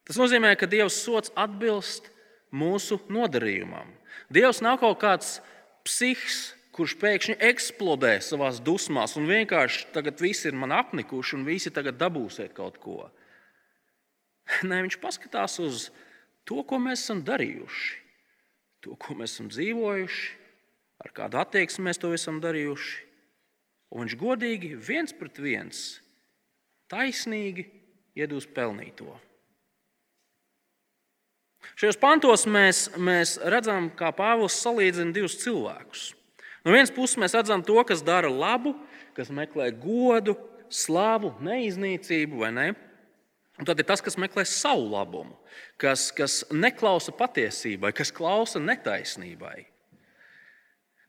Tas 0.09 0.19
nozīmē, 0.21 0.55
ka 0.57 0.69
Dieva 0.71 0.89
sots 0.93 1.33
atbilst 1.37 2.11
mūsu 2.55 3.01
nodarījumam. 3.13 3.91
Dievs 4.33 4.63
nav 4.65 4.79
kaut 4.81 5.01
kāds 5.03 5.39
psihs, 5.87 6.55
kurš 6.79 6.95
pēkšņi 7.01 7.37
eksplodē 7.49 8.15
savā 8.23 8.49
dusmās 8.65 9.17
un 9.19 9.27
vienkārši 9.29 9.89
tagad 9.95 10.21
viss 10.23 10.47
ir 10.47 10.55
man 10.55 10.73
apnikuši 10.77 11.39
un 11.39 11.47
visi 11.49 11.73
tagad 11.75 11.99
dabūsiet 11.99 12.55
kaut 12.57 12.79
ko. 12.83 13.09
Nē, 14.65 14.85
viņš 14.87 14.99
paskatās 15.03 15.59
uz 15.61 15.89
to, 16.49 16.63
ko 16.65 16.79
mēs 16.81 17.03
esam 17.03 17.25
darījuši, 17.27 17.89
to, 18.85 18.95
ko 18.97 19.19
mēs 19.19 19.35
esam 19.35 19.51
dzīvojuši, 19.53 20.29
ar 21.05 21.15
kādu 21.15 21.41
attieksmi 21.41 21.89
mēs 21.89 22.01
to 22.03 22.13
esam 22.17 22.41
darījuši. 22.43 23.05
Un 23.95 24.05
viņš 24.05 24.19
godīgi 24.21 24.75
viens 24.77 25.15
pret 25.17 25.39
viens, 25.41 25.79
taisnīgi 26.93 27.65
iedūs 28.19 28.49
pelnīto. 28.53 29.15
Šajos 31.79 31.99
pantos 32.01 32.45
mēs, 32.49 32.89
mēs 32.99 33.37
redzam, 33.47 33.89
kā 33.95 34.11
Pāvils 34.15 34.57
salīdzina 34.61 35.15
divus 35.15 35.39
cilvēkus. 35.43 36.11
No 36.65 36.75
vienas 36.75 36.93
puses 36.95 37.19
mēs 37.21 37.37
redzam 37.39 37.63
to, 37.65 37.79
kas 37.87 38.03
dara 38.05 38.31
labu, 38.33 38.75
kas 39.17 39.31
meklē 39.35 39.71
godu, 39.79 40.35
slavu, 40.69 41.33
neiznīcību, 41.45 42.43
vai 42.43 42.53
ne? 42.55 42.69
Un 43.59 43.67
tad 43.67 43.81
ir 43.81 43.87
tas, 43.89 44.03
kas 44.05 44.19
meklē 44.21 44.45
savu 44.47 44.85
labumu, 44.93 45.35
kas, 45.81 46.11
kas 46.15 46.43
neklausa 46.55 47.15
patiesībai, 47.17 47.91
kas 47.97 48.13
klausa 48.15 48.61
netaisnībai. 48.63 49.65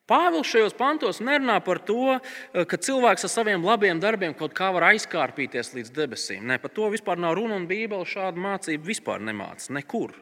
Pāvils 0.10 0.50
šajos 0.50 0.74
pantos 0.74 1.20
nerunā 1.22 1.60
par 1.62 1.78
to, 1.86 2.18
ka 2.52 2.80
cilvēks 2.82 3.28
ar 3.28 3.32
saviem 3.32 3.66
labiem 3.66 4.00
darbiem 4.02 4.34
kaut 4.38 4.56
kā 4.58 4.72
var 4.74 4.88
aizkārpīties 4.88 5.76
līdz 5.76 5.94
debesīm. 5.94 6.48
Nē, 6.50 6.58
par 6.64 6.74
to 6.74 6.90
vispār 6.90 7.22
nav 7.22 7.36
runa, 7.38 7.60
un 7.60 7.68
Bībele 7.70 8.08
šādu 8.10 8.42
mācību 8.42 8.90
vispār 8.90 9.22
nemāca 9.22 9.76
nekur. 9.78 10.16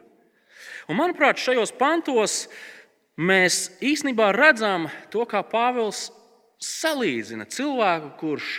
Un, 0.88 0.98
manuprāt, 1.00 1.40
šajos 1.40 1.72
pantos 1.80 2.42
mēs 3.16 3.78
īstenībā 3.80 4.28
redzam 4.36 4.90
to, 5.12 5.24
kā 5.28 5.40
Pāvils 5.46 6.10
salīdzina 6.60 7.48
cilvēku, 7.48 8.12
kurš 8.20 8.52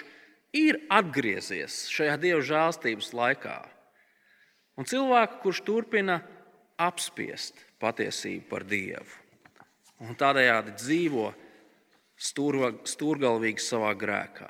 ir 0.58 0.82
atgriezies 0.90 1.84
šajā 1.94 2.18
Dieva 2.26 2.42
žēlstības 2.42 3.14
laikā, 3.14 3.58
un 4.82 4.90
cilvēku, 4.90 5.44
kurš 5.46 5.66
turpina 5.68 6.22
apspiest 6.80 7.68
patiesību 7.84 8.48
par 8.50 8.66
Dievu 8.66 9.29
un 10.04 10.16
tādējādi 10.20 10.76
dzīvo 10.80 11.30
stūrgalvīgi 12.20 13.64
savā 13.64 13.94
grēkā. 14.00 14.50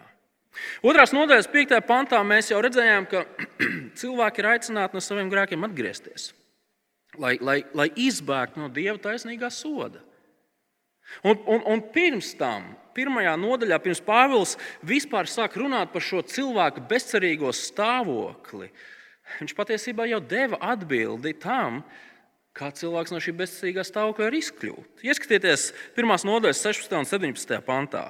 Otrās 0.83 1.13
nodaļas, 1.15 1.47
5. 1.53 1.77
pantā, 1.87 2.19
mēs 2.25 2.49
jau 2.51 2.59
redzējām, 2.63 3.07
ka 3.09 3.23
cilvēki 4.01 4.41
ir 4.41 4.49
aicināti 4.55 4.97
no 4.97 5.03
saviem 5.03 5.29
grēkiem 5.31 5.65
atgriezties, 5.67 6.31
lai, 7.21 7.37
lai, 7.41 7.61
lai 7.77 7.89
izbēgtu 7.95 8.63
no 8.63 8.69
dieva 8.73 8.97
taisnīgā 9.01 9.51
soda. 9.53 10.01
Un, 11.25 11.39
un, 11.49 11.63
un 11.65 11.81
pirms 11.93 12.35
tam, 12.37 12.67
pirmajā 12.97 13.33
nodaļā, 13.39 13.79
pirms 13.81 14.01
Pāvils 14.05 14.55
vispār 14.85 15.29
sāk 15.29 15.55
runāt 15.57 15.93
par 15.93 16.03
šo 16.05 16.21
cilvēku 16.21 16.83
bezcerīgo 16.89 17.53
stāvokli, 17.55 18.69
viņš 19.39 19.55
patiesībā 19.57 20.05
jau 20.09 20.19
deva 20.21 20.59
atbildi 20.73 21.33
tam, 21.41 21.81
kā 22.59 22.69
cilvēks 22.75 23.13
no 23.13 23.21
šī 23.23 23.33
bezcerīgā 23.39 23.85
stāvokļa 23.87 24.27
var 24.27 24.35
izkļūt. 24.35 25.03
Ieskatieties, 25.07 25.69
pirmās 25.95 26.25
nodaļas 26.27 26.63
16. 26.65 26.97
un 26.99 27.07
17. 27.07 27.61
pantā. 27.63 28.09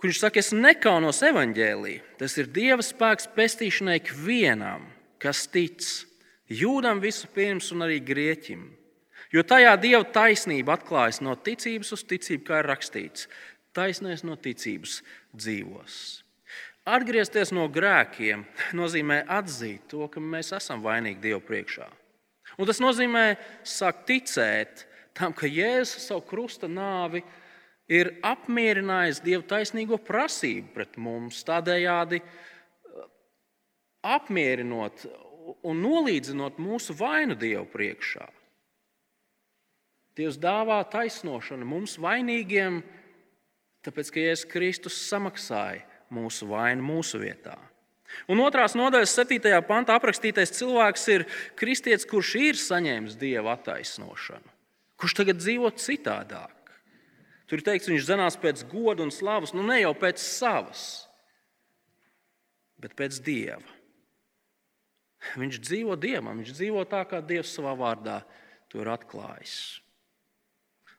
Kur 0.00 0.10
viņš 0.10 0.22
saka, 0.24 0.42
es 0.42 0.50
nekaunos 0.50 1.22
evaņģēlī. 1.28 1.94
Tas 2.18 2.34
ir 2.42 2.50
Dieva 2.50 2.82
spēks 2.82 3.28
pestīšanai 3.36 4.00
ikvienam, 4.00 4.88
kas 5.22 5.44
tic, 5.46 5.86
jūdam 6.50 6.98
vispirms 7.04 7.70
un 7.76 7.86
arī 7.86 8.00
grieķim. 8.02 8.64
Jo 9.32 9.46
tajā 9.46 9.76
Dieva 9.80 10.02
taisnība 10.02 10.74
atklājas 10.74 11.22
no 11.22 11.36
ticības 11.38 11.94
uz 11.94 12.02
ticību, 12.02 12.42
kā 12.50 12.60
ir 12.60 12.70
rakstīts. 12.72 13.30
Taisnēs 13.72 14.26
no 14.26 14.34
ticības 14.34 14.98
dzīvos. 15.30 15.94
Atgriezties 16.82 17.54
no 17.54 17.70
grēkiem 17.70 18.42
nozīmē 18.74 19.22
atzīt 19.30 19.86
to, 19.88 20.10
ka 20.10 20.20
mēs 20.20 20.50
esam 20.58 20.82
vainīgi 20.82 21.22
Dieva 21.22 21.40
priekšā. 21.46 21.86
Un 22.60 22.68
tas 22.68 22.80
nozīmē 22.82 23.36
sākt 23.64 24.06
ticēt 24.10 24.84
tam, 25.16 25.32
ka 25.36 25.48
Jēzus 25.48 26.08
savu 26.08 26.24
krusta 26.28 26.68
nāvi 26.68 27.22
ir 27.92 28.14
apmierinājis 28.24 29.22
Dieva 29.24 29.44
taisnīgo 29.54 29.98
prasību 30.00 30.72
pret 30.74 30.98
mums, 31.00 31.42
tādējādi 31.48 32.22
apmierinot 34.02 35.06
un 35.66 35.82
nolīdzinot 35.82 36.60
mūsu 36.62 36.96
vainu 36.98 37.36
Dievu 37.38 37.66
priekšā. 37.72 38.28
Dievs 40.16 40.36
dāvā 40.36 40.82
taisnošanu 40.92 41.64
mums 41.64 41.96
vainīgiem, 42.00 42.82
tāpēc 43.84 44.12
ka 44.12 44.24
Jēzus 44.26 44.48
Kristus 44.50 44.98
samaksāja 45.08 45.86
mūsu 46.12 46.50
vainu 46.50 46.84
mūsu 46.84 47.20
vietā. 47.22 47.56
Un 48.30 48.40
otrās 48.44 48.76
nodaļas, 48.78 49.14
7. 49.18 49.52
pantā 49.66 49.96
aprakstītais 49.98 50.54
cilvēks 50.54 51.06
ir 51.14 51.24
kristietis, 51.58 52.06
kurš 52.08 52.34
ir 52.40 52.58
saņēmis 52.60 53.18
dieva 53.20 53.56
attaisnošanu, 53.56 54.52
kurš 55.00 55.16
tagad 55.18 55.40
dzīvo 55.40 55.72
citādāk. 55.80 56.72
Tur 57.50 57.60
ir 57.60 57.66
teikts, 57.66 57.90
viņš 57.90 58.08
zinās 58.08 58.38
pēc 58.40 58.64
goda 58.70 59.04
un 59.04 59.12
slavas, 59.12 59.52
nu 59.56 59.64
ne 59.66 59.80
jau 59.82 59.92
pēc 59.98 60.22
savas, 60.22 60.84
bet 62.80 62.96
pēc 62.98 63.20
dieva. 63.24 63.78
Viņš 65.38 65.60
dzīvo 65.62 65.94
dievam, 66.00 66.40
viņš 66.40 66.56
dzīvo 66.56 66.82
tā, 66.90 67.04
kā 67.06 67.20
Dievs 67.22 67.52
savā 67.54 67.76
vārdā 67.78 68.24
to 68.72 68.80
ir 68.82 68.88
atklājis. 68.90 69.54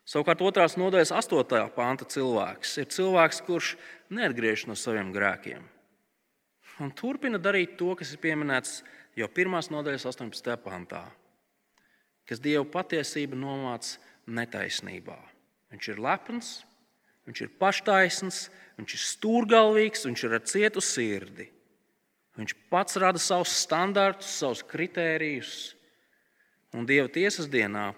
Savukārt, 0.07 0.39
otrās 0.43 0.77
nodaļas, 0.79 1.11
8. 1.15 1.67
panta 1.75 2.07
cilvēks 2.07 2.77
ir 2.79 2.87
cilvēks, 2.91 3.43
kurš 3.43 3.73
neatgriežas 4.15 4.69
no 4.71 4.79
saviem 4.79 5.11
grēkiem 5.15 5.72
un 6.81 6.91
turpina 6.95 7.39
darīt 7.41 7.77
to, 7.77 7.91
kas 7.99 8.13
ir 8.13 8.21
pieminēts 8.23 8.81
jau 9.19 9.29
pirmās 9.29 9.69
nodaļas 9.73 10.07
18. 10.09 10.55
pantā, 10.63 11.03
kas 12.29 12.41
Dievu 12.41 12.65
patiesību 12.73 13.37
nomāca 13.37 13.99
netaisnībā. 14.25 15.17
Viņš 15.73 15.89
ir 15.93 16.01
lepns, 16.01 16.53
viņš 17.27 17.43
ir 17.43 17.51
paštaisns, 17.59 18.47
viņš 18.79 18.95
ir 18.95 19.03
stūrgalvīgs, 19.09 20.07
viņš 20.07 20.23
ir 20.25 20.37
ar 20.37 20.47
cietu 20.49 20.83
sirdi. 20.83 21.49
Viņš 22.37 22.55
pats 22.73 22.97
rada 22.97 23.21
savus 23.21 23.53
standartus, 23.61 24.31
savus 24.39 24.63
kritērijus. 24.65 25.73
Un 26.73 26.87
Dieva 26.89 27.11
tiesas 27.13 27.45
dienā 27.45 27.91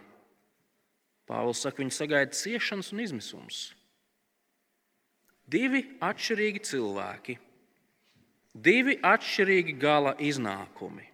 Pāvils 1.25 1.63
saka, 1.63 1.81
viņi 1.81 1.93
sagaida 1.95 2.37
ciešanas 2.37 2.91
un 2.93 3.01
izmisums. 3.01 3.59
Divi 5.49 5.81
atšķirīgi 6.03 6.61
cilvēki 6.69 7.37
Divi 8.55 8.95
atšķirīgi 9.03 9.75
gala 9.79 10.13
iznākumi. 10.23 11.09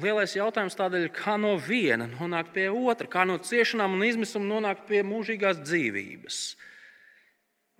Lielais 0.00 0.32
jautājums 0.36 0.76
tādēļ 0.76 1.06
kā 1.12 1.38
no 1.40 1.54
viena 1.60 2.06
nonākt 2.08 2.52
pie 2.54 2.66
otra, 2.72 3.08
kā 3.08 3.24
no 3.28 3.38
ciešanām 3.40 3.96
un 3.96 4.04
izmisuma 4.06 4.48
nonākt 4.48 4.86
pie 4.88 5.02
mūžīgās 5.04 5.60
dzīvības. 5.64 6.40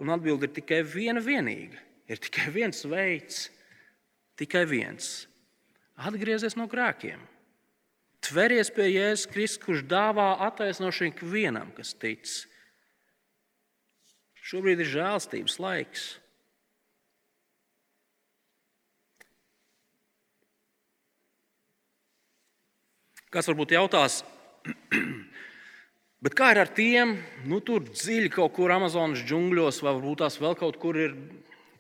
Un 0.01 0.13
atbilde 0.13 0.49
ir 0.49 0.55
tikai 0.57 0.83
viena 0.85 1.23
vienīga. 1.25 1.81
Ir 2.11 2.21
tikai 2.21 2.51
viens 2.53 2.83
veids, 2.85 3.47
tikai 4.37 4.65
viens- 4.69 5.27
atgriezties 6.09 6.57
no 6.57 6.67
grēkiem. 6.69 7.21
Tveries 8.21 8.71
pie 8.71 8.89
Jēzus 8.93 9.29
Kristus, 9.31 9.65
kurš 9.65 9.83
dāvā 9.89 10.37
attaisnošanu 10.47 11.13
ikvienam, 11.13 11.73
kas 11.75 11.93
tic. 11.95 12.47
Šobrīd 14.43 14.81
ir 14.81 14.87
žēlstības 14.87 15.59
laiks. 15.59 16.22
Kāds 23.33 23.49
varbūt 23.49 23.73
jautās, 23.73 24.19
bet 26.25 26.35
kā 26.37 26.51
ir 26.53 26.61
ar 26.61 26.73
tiem, 26.77 27.15
nu, 27.49 27.63
tur 27.65 27.87
dziļi 27.89 28.29
kaut 28.35 28.53
kur 28.59 28.75
Amazonas 28.75 29.23
džungļos, 29.25 29.81
vai 29.81 29.95
varbūt 29.97 30.21
tās 30.21 30.37
vēl 30.43 30.59
kaut 30.61 30.77
kur 30.83 30.99
ir 31.01 31.15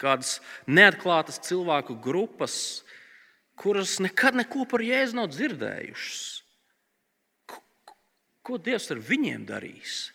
kādas 0.00 0.38
neatklātas 0.64 1.42
cilvēku 1.44 1.98
grupas, 2.00 2.54
kuras 3.60 3.98
nekad 4.00 4.40
neko 4.40 4.64
par 4.70 4.80
jēzu 4.80 5.20
nav 5.20 5.28
dzirdējušas? 5.34 6.24
Ko, 7.52 7.60
ko 8.40 8.56
Dievs 8.56 8.88
ar 8.94 9.04
viņiem 9.12 9.44
darīs? 9.52 10.06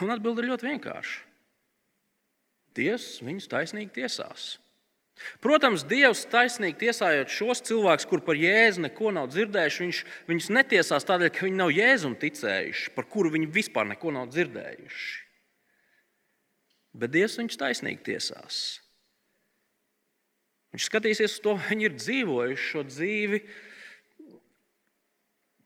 Un 0.00 0.16
atbilde 0.16 0.40
ir 0.40 0.54
ļoti 0.54 0.70
vienkārša. 0.70 1.20
Dievs 2.72 3.18
viņus 3.20 3.52
taisnīgi 3.52 3.92
tiesās. 4.00 4.54
Protams, 5.42 5.84
Dievs 5.86 6.24
taisnīgi 6.30 6.78
tiesājot 6.86 7.30
šos 7.30 7.62
cilvēkus, 7.68 8.06
kur 8.10 8.22
par 8.24 8.38
Jēzu 8.38 8.82
neko 8.86 9.12
nav 9.14 9.28
dzirdējuši, 9.30 9.82
viņš 9.84 10.00
viņus 10.30 10.48
netiesās 10.56 11.06
tādēļ, 11.08 11.32
ka 11.34 11.46
viņi 11.46 11.58
nav 11.60 11.72
Jēzum 11.74 12.16
ticējuši, 12.18 12.92
par 12.96 13.06
kuru 13.12 13.32
viņi 13.34 13.50
vispār 13.52 13.86
neko 13.92 14.14
nav 14.16 14.30
dzirdējuši. 14.32 15.10
Bet 17.02 17.12
Dievs 17.14 17.38
viņus 17.40 17.60
taisnīgi 17.60 18.02
tiesās. 18.08 18.62
Viņš 20.72 20.88
skatīsies 20.88 21.36
uz 21.36 21.40
to, 21.44 21.56
kā 21.60 21.72
viņi 21.72 21.88
ir 21.88 21.96
dzīvojuši 21.98 22.68
šo 22.70 22.84
dzīvi, 22.88 23.40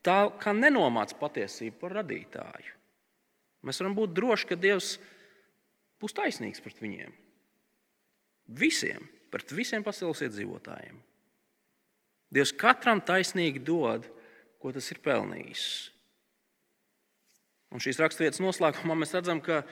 tā 0.07 0.21
kā 0.43 0.55
nenomāca 0.55 1.19
patiesību 1.19 1.79
par 1.83 2.01
radītāju. 2.01 2.73
Mēs 3.67 3.83
varam 3.83 3.95
būt 3.99 4.15
droši, 4.15 4.51
ka 4.51 4.59
Dievs 4.59 4.97
būs 6.03 6.15
taisnīgs 6.15 6.63
pret 6.63 6.79
viņiem. 6.83 7.15
Visiem 8.47 9.07
pret 9.37 9.53
visiem 9.53 9.85
pasaules 9.85 10.25
iedzīvotājiem. 10.25 10.97
Dievs 12.33 12.55
katram 12.59 13.03
taisnīgi 13.05 13.63
dod, 13.63 14.09
ko 14.59 14.73
tas 14.75 14.89
ir 14.91 14.99
pelnījis. 15.05 15.67
Un 17.75 17.83
šīs 17.83 18.01
raksturvietas 18.01 18.43
noslēgumā 18.43 18.97
mēs 18.99 19.15
redzam, 19.15 19.43
ka 19.45 19.63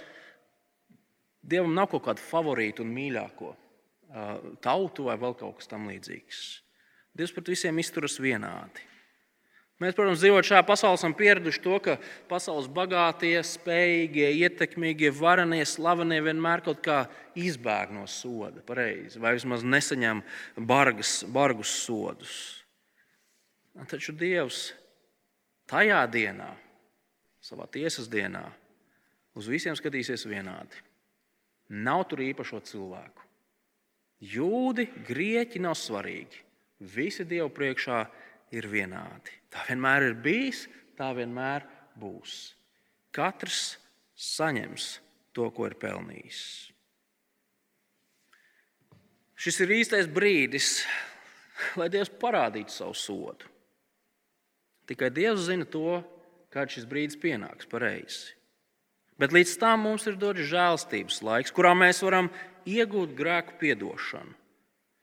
Dievam 1.44 1.74
nav 1.76 1.90
kaut 1.92 2.06
kāda 2.06 2.22
favorīta 2.24 2.80
un 2.80 2.92
mīļāko 2.94 3.50
tautu 4.64 5.08
vai 5.08 5.16
vēl 5.20 5.34
kaut 5.36 5.58
kas 5.58 5.68
tamlīdzīgs. 5.68 6.42
Dievs 7.14 7.34
pret 7.34 7.50
visiem 7.52 7.78
izturas 7.82 8.16
vienādi. 8.22 8.84
Mēs, 9.82 9.96
protams, 9.96 10.20
dzīvojot 10.22 10.46
šajā 10.46 10.62
pasaulē, 10.68 10.98
esam 11.00 11.14
pieraduši 11.18 11.60
to, 11.64 11.78
ka 11.82 11.96
pasaules 12.30 12.68
bagātie, 12.70 13.34
spējīgie, 13.42 14.28
ietekmīgie, 14.46 15.10
varenie, 15.18 15.64
slavenie 15.66 16.20
vienmēr 16.22 16.62
kaut 16.62 16.78
kā 16.84 16.98
izbēg 17.34 17.90
no 17.96 18.04
soda, 18.06 18.62
pareizi, 18.62 19.18
vai 19.18 19.32
vismaz 19.34 19.66
nesaņem 19.66 20.22
bargas, 20.70 21.16
bargus 21.26 21.74
sodus. 21.82 22.36
Taču 23.90 24.14
Dievs 24.14 24.68
tajā 25.66 26.04
dienā, 26.06 26.52
savā 27.42 27.66
tiesas 27.66 28.06
dienā, 28.12 28.44
uz 29.34 29.50
visiem 29.50 29.74
skatīsies 29.74 30.22
vienādi. 30.30 30.84
Nav 31.74 32.04
tur 32.06 32.22
īpašo 32.22 32.60
cilvēku. 32.62 33.26
Jūdi, 34.22 34.86
grieķi 35.08 35.64
nav 35.66 35.74
svarīgi. 35.74 36.44
Visi 36.78 37.26
Dievu 37.26 37.50
priekšā 37.50 37.98
ir 38.04 38.22
vienādi. 38.70 39.32
Tā 39.50 39.64
vienmēr 39.68 40.10
ir 40.10 40.14
bijis, 40.22 40.64
tā 40.98 41.10
vienmēr 41.16 41.66
būs. 41.98 42.54
Katrs 43.14 43.76
saņems 44.14 44.86
to, 45.34 45.48
ko 45.50 45.66
ir 45.66 45.74
pelnījis. 45.78 46.42
Šis 49.34 49.60
ir 49.64 49.74
īstais 49.80 50.06
brīdis, 50.06 50.84
lai 51.78 51.90
Dievs 51.90 52.12
parādītu 52.22 52.72
savu 52.72 52.94
sodu. 52.94 53.50
Tikai 54.86 55.10
Dievs 55.10 55.48
zina 55.48 55.66
to, 55.66 55.98
kad 56.54 56.70
šis 56.70 56.86
brīdis 56.86 57.18
pienāks 57.18 57.66
pareizi. 57.66 58.36
Bet 59.18 59.34
līdz 59.34 59.56
tam 59.62 59.84
mums 59.86 60.06
ir 60.10 60.16
dots 60.18 60.46
žēlstības 60.50 61.20
laiks, 61.26 61.54
kurā 61.54 61.74
mēs 61.78 62.02
varam 62.02 62.30
iegūt 62.66 63.14
grēku 63.18 63.58
piedošanu. 63.60 64.34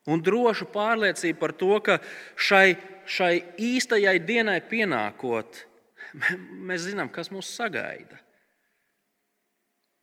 Un 0.09 0.21
drošu 0.25 0.65
pārliecību 0.73 1.37
par 1.37 1.53
to, 1.53 1.75
ka 1.85 1.99
šai, 2.33 2.73
šai 3.05 3.33
īstajai 3.61 4.15
dienai 4.25 4.57
pienākot, 4.65 5.61
mēs 6.67 6.87
zinām, 6.87 7.11
kas 7.13 7.29
mūs 7.33 7.51
sagaida. 7.53 8.17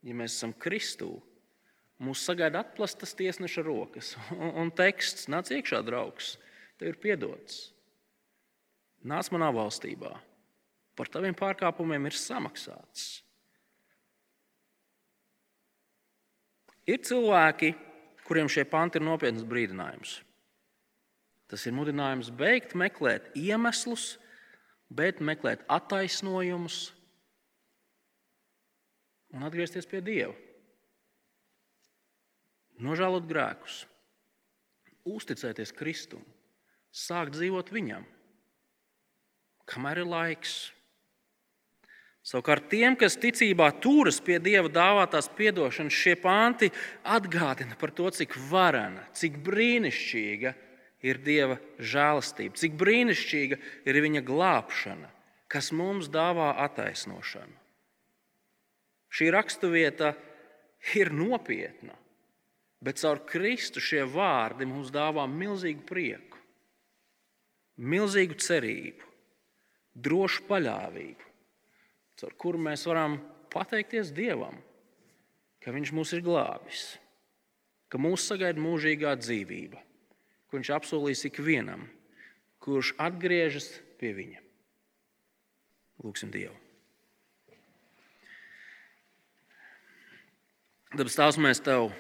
Ja 0.07 0.15
mēs 0.15 0.37
esam 0.37 0.53
Kristū, 0.55 1.11
mūs 1.99 2.23
sagaida 2.23 2.63
atplastas 2.63 3.17
tiesneša 3.19 3.65
rokas 3.67 4.13
un, 4.37 4.53
un 4.63 4.71
teksts: 4.71 5.27
Nāc 5.33 5.51
iekšā, 5.51 5.83
draugs, 5.87 6.37
tev 6.79 6.93
ir 6.93 7.01
piedots. 7.03 7.65
Nāc 9.09 9.33
manā 9.35 9.51
valstībā, 9.55 10.13
par 10.99 11.11
taviem 11.11 11.35
pārkāpumiem 11.39 12.07
ir 12.07 12.17
samaksāts. 12.19 13.25
Ir 16.89 17.03
cilvēki, 17.05 17.75
kuriem 18.29 18.51
šie 18.53 18.67
panti 18.69 19.01
ir 19.01 19.07
nopietns 19.07 19.47
brīdinājums. 19.49 20.19
Tas 21.49 21.65
ir 21.65 21.73
mudinājums 21.73 22.29
beigt 22.37 22.75
meklēt 22.77 23.31
iemeslus, 23.39 24.19
bet 24.93 25.23
meklēt 25.25 25.65
attaisnojumus 25.73 26.91
un 29.33 29.45
atgriezties 29.49 29.89
pie 29.89 30.01
Dieva. 30.05 30.35
Nožēlot 32.79 33.25
grēkus, 33.27 33.81
uzticēties 35.09 35.73
Kristum, 35.75 36.23
sākt 36.95 37.35
dzīvot 37.35 37.73
Viņam, 37.75 38.05
kamēr 39.69 40.05
ir 40.05 40.09
laiks. 40.09 40.69
Savukārt 42.27 42.67
tiem, 42.73 42.97
kas 42.99 43.17
ticībā 43.21 43.71
turas 43.81 44.19
pie 44.21 44.39
Dieva 44.43 44.69
dāvātās 44.69 45.31
atdošanas, 45.31 45.95
šie 45.95 46.17
panti 46.21 46.71
atgādina 47.05 47.79
par 47.79 47.91
to, 47.95 48.11
cik 48.11 48.35
varana, 48.51 49.07
cik 49.15 49.39
brīnišķīga 49.47 50.53
ir 51.07 51.21
Dieva 51.23 51.59
žēlastība, 51.79 52.59
cik 52.59 52.75
brīnišķīga 52.77 53.59
ir 53.87 54.01
Viņa 54.05 54.25
glābšana, 54.27 55.09
kas 55.49 55.71
mums 55.73 56.11
dāvā 56.13 56.53
attaisnošanu. 56.67 57.57
Šī 59.09 59.31
raksturvieta 59.33 60.13
ir 60.99 61.09
nopietna, 61.15 61.95
bet 62.85 63.01
caur 63.01 63.23
Kristu 63.25 63.81
šie 63.81 64.03
vārdi 64.05 64.69
mums 64.69 64.93
dāvā 64.93 65.25
milzīgu 65.31 65.87
prieku, 65.89 66.43
milzīgu 67.79 68.37
cerību, 68.37 69.09
drošu 69.97 70.45
paļāvību 70.51 71.28
caur 72.19 72.35
kuru 72.39 72.61
mēs 72.63 72.87
varam 72.89 73.19
pateikties 73.53 74.13
Dievam, 74.15 74.59
ka 75.63 75.75
Viņš 75.75 75.93
mūs 75.95 76.15
ir 76.17 76.25
glābis, 76.27 76.97
ka 77.91 78.01
mūs 78.01 78.27
sagaida 78.29 78.61
mūžīgā 78.63 79.15
dzīvība, 79.21 79.81
ko 80.49 80.59
Viņš 80.59 80.73
apsolīs 80.77 81.25
ikvienam, 81.29 81.87
kurš 82.63 82.95
atgriežas 82.99 83.71
pie 84.01 84.15
Viņa. 84.17 84.43
Lūksim 86.05 86.33
Dievu! 86.35 86.57
Dabas 90.89 91.19
tās 91.19 91.37
mēs 91.37 91.61
tev 91.61 91.91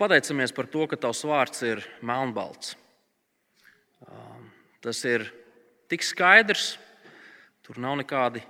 pateicamies 0.00 0.54
par 0.56 0.66
to, 0.72 0.86
ka 0.88 0.96
tavs 0.96 1.20
vārds 1.28 1.60
ir 1.68 1.82
melnbalts. 2.00 2.72
Tas 4.82 5.02
ir 5.04 5.26
tik 5.92 6.02
skaidrs, 6.06 6.78
tur 7.62 7.76
nav 7.82 7.98
nekādi 8.00 8.40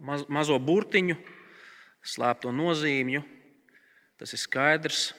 maz, 0.00 0.24
mazo 0.28 0.58
burtiņu, 0.62 1.16
slēpto 2.06 2.52
nozīmju. 2.54 3.22
Tas 4.16 4.32
ir 4.32 4.40
skaidrs, 4.40 5.10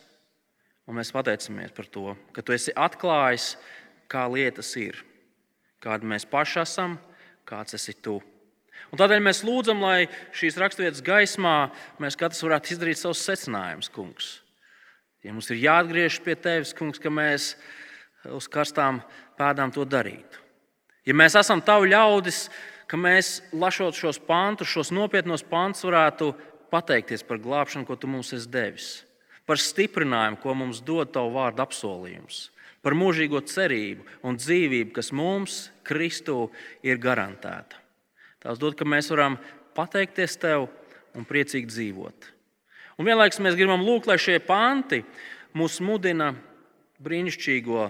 un 0.90 0.98
mēs 0.98 1.14
pateicamies 1.14 1.76
par 1.76 1.90
to, 1.92 2.16
ka 2.34 2.42
tu 2.42 2.56
esi 2.56 2.74
atklājis, 2.74 3.52
kā 4.10 4.24
lietas 4.32 4.72
ir, 4.80 5.04
kāda 5.84 6.08
mēs 6.08 6.26
paši 6.30 6.64
esam, 6.64 6.98
kāds 7.48 7.78
esi 7.78 7.94
tu. 8.02 8.18
Un 8.92 9.00
tādēļ 9.00 9.22
mēs 9.24 9.44
lūdzam, 9.44 9.82
lai 9.84 10.08
šīs 10.38 10.58
raksturvietas 10.62 11.04
gaismā 11.04 11.56
mēs 12.02 12.18
katrs 12.20 12.44
varētu 12.46 12.74
izdarīt 12.76 13.02
savus 13.02 13.24
secinājumus, 13.28 13.92
kungs. 13.92 14.30
Ja 15.26 15.34
mums 15.36 15.50
ir 15.52 15.60
jāatgriežas 15.60 16.22
pie 16.24 16.38
tevis, 16.40 16.74
kungs, 16.78 17.02
ka 17.04 17.12
mēs 17.12 17.56
uz 18.32 18.48
karstām 18.52 19.02
pēdām 19.38 19.74
to 19.76 19.84
darītu. 19.88 20.44
Ja 21.08 21.16
mēs 21.18 21.36
esam 21.40 21.62
tavi 21.64 21.92
ļaudis, 21.92 22.48
ka 22.88 23.00
mēs, 23.00 23.42
lasot 23.52 23.96
šos 23.96 24.20
pantus, 24.24 24.72
šos 24.72 24.94
nopietnos 24.96 25.44
pantus, 25.48 25.86
varētu 25.88 26.32
pateikties 26.72 27.24
par 27.28 27.42
glābšanu, 27.44 27.88
ko 27.88 27.96
tu 28.00 28.10
mums 28.12 28.34
esi 28.36 28.50
devis, 28.52 28.88
par 29.48 29.60
stiprinājumu, 29.62 30.40
ko 30.44 30.56
mums 30.58 30.82
dod 30.84 31.12
tavu 31.16 31.36
vārdu 31.36 31.64
apsolījums, 31.64 32.48
par 32.84 32.96
mūžīgo 32.96 33.42
cerību 33.48 34.08
un 34.28 34.40
dzīvību, 34.40 34.94
kas 34.96 35.12
mums, 35.16 35.68
Kristū, 35.88 36.48
ir 36.84 37.00
garantēta. 37.04 37.80
Tās 38.44 38.60
dod, 38.62 38.76
ka 38.78 38.88
mēs 38.88 39.10
varam 39.12 39.38
pateikties 39.76 40.38
tev 40.40 40.68
un 41.18 41.26
priecīgi 41.28 41.72
dzīvot. 41.72 42.34
Un 42.98 43.06
vienlaikus 43.06 43.42
mēs 43.44 43.58
gribam 43.58 43.84
lūgt, 43.86 44.08
lai 44.10 44.18
šie 44.22 44.40
panti 44.42 45.04
mūs 45.58 45.80
mudina 45.86 46.32
brīnišķīgo 47.04 47.84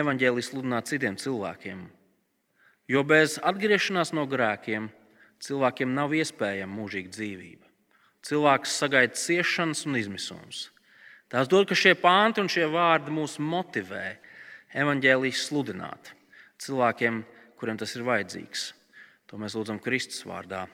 evaņģēliju 0.00 0.46
sludināt 0.46 0.88
citiem 0.88 1.18
cilvēkiem, 1.20 1.82
Jo 2.90 3.00
bez 3.08 3.38
atgriešanās 3.40 4.12
no 4.12 4.26
grēkiem 4.28 4.90
cilvēkiem 5.44 5.94
nav 5.96 6.12
iespējama 6.16 6.76
mūžīga 6.76 7.12
dzīvība. 7.14 7.70
Cilvēks 8.24 8.76
sagaida 8.80 9.16
ciešanas 9.20 9.84
un 9.88 9.98
izmisums. 10.00 10.68
Tās 11.32 11.48
dod, 11.50 11.66
ka 11.68 11.76
šie 11.76 11.94
pānti 11.98 12.40
un 12.40 12.50
šie 12.52 12.66
vārdi 12.72 13.12
mūs 13.12 13.38
motivē 13.40 14.18
evaņģēlijas 14.76 15.46
sludināt 15.48 16.12
cilvēkiem, 16.64 17.22
kuriem 17.60 17.80
tas 17.80 17.96
ir 17.96 18.04
vajadzīgs. 18.06 18.68
To 19.28 19.40
mēs 19.40 19.56
lūdzam 19.56 19.80
Kristus 19.82 20.24
vārdā. 20.28 20.66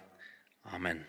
Amen. 0.74 1.02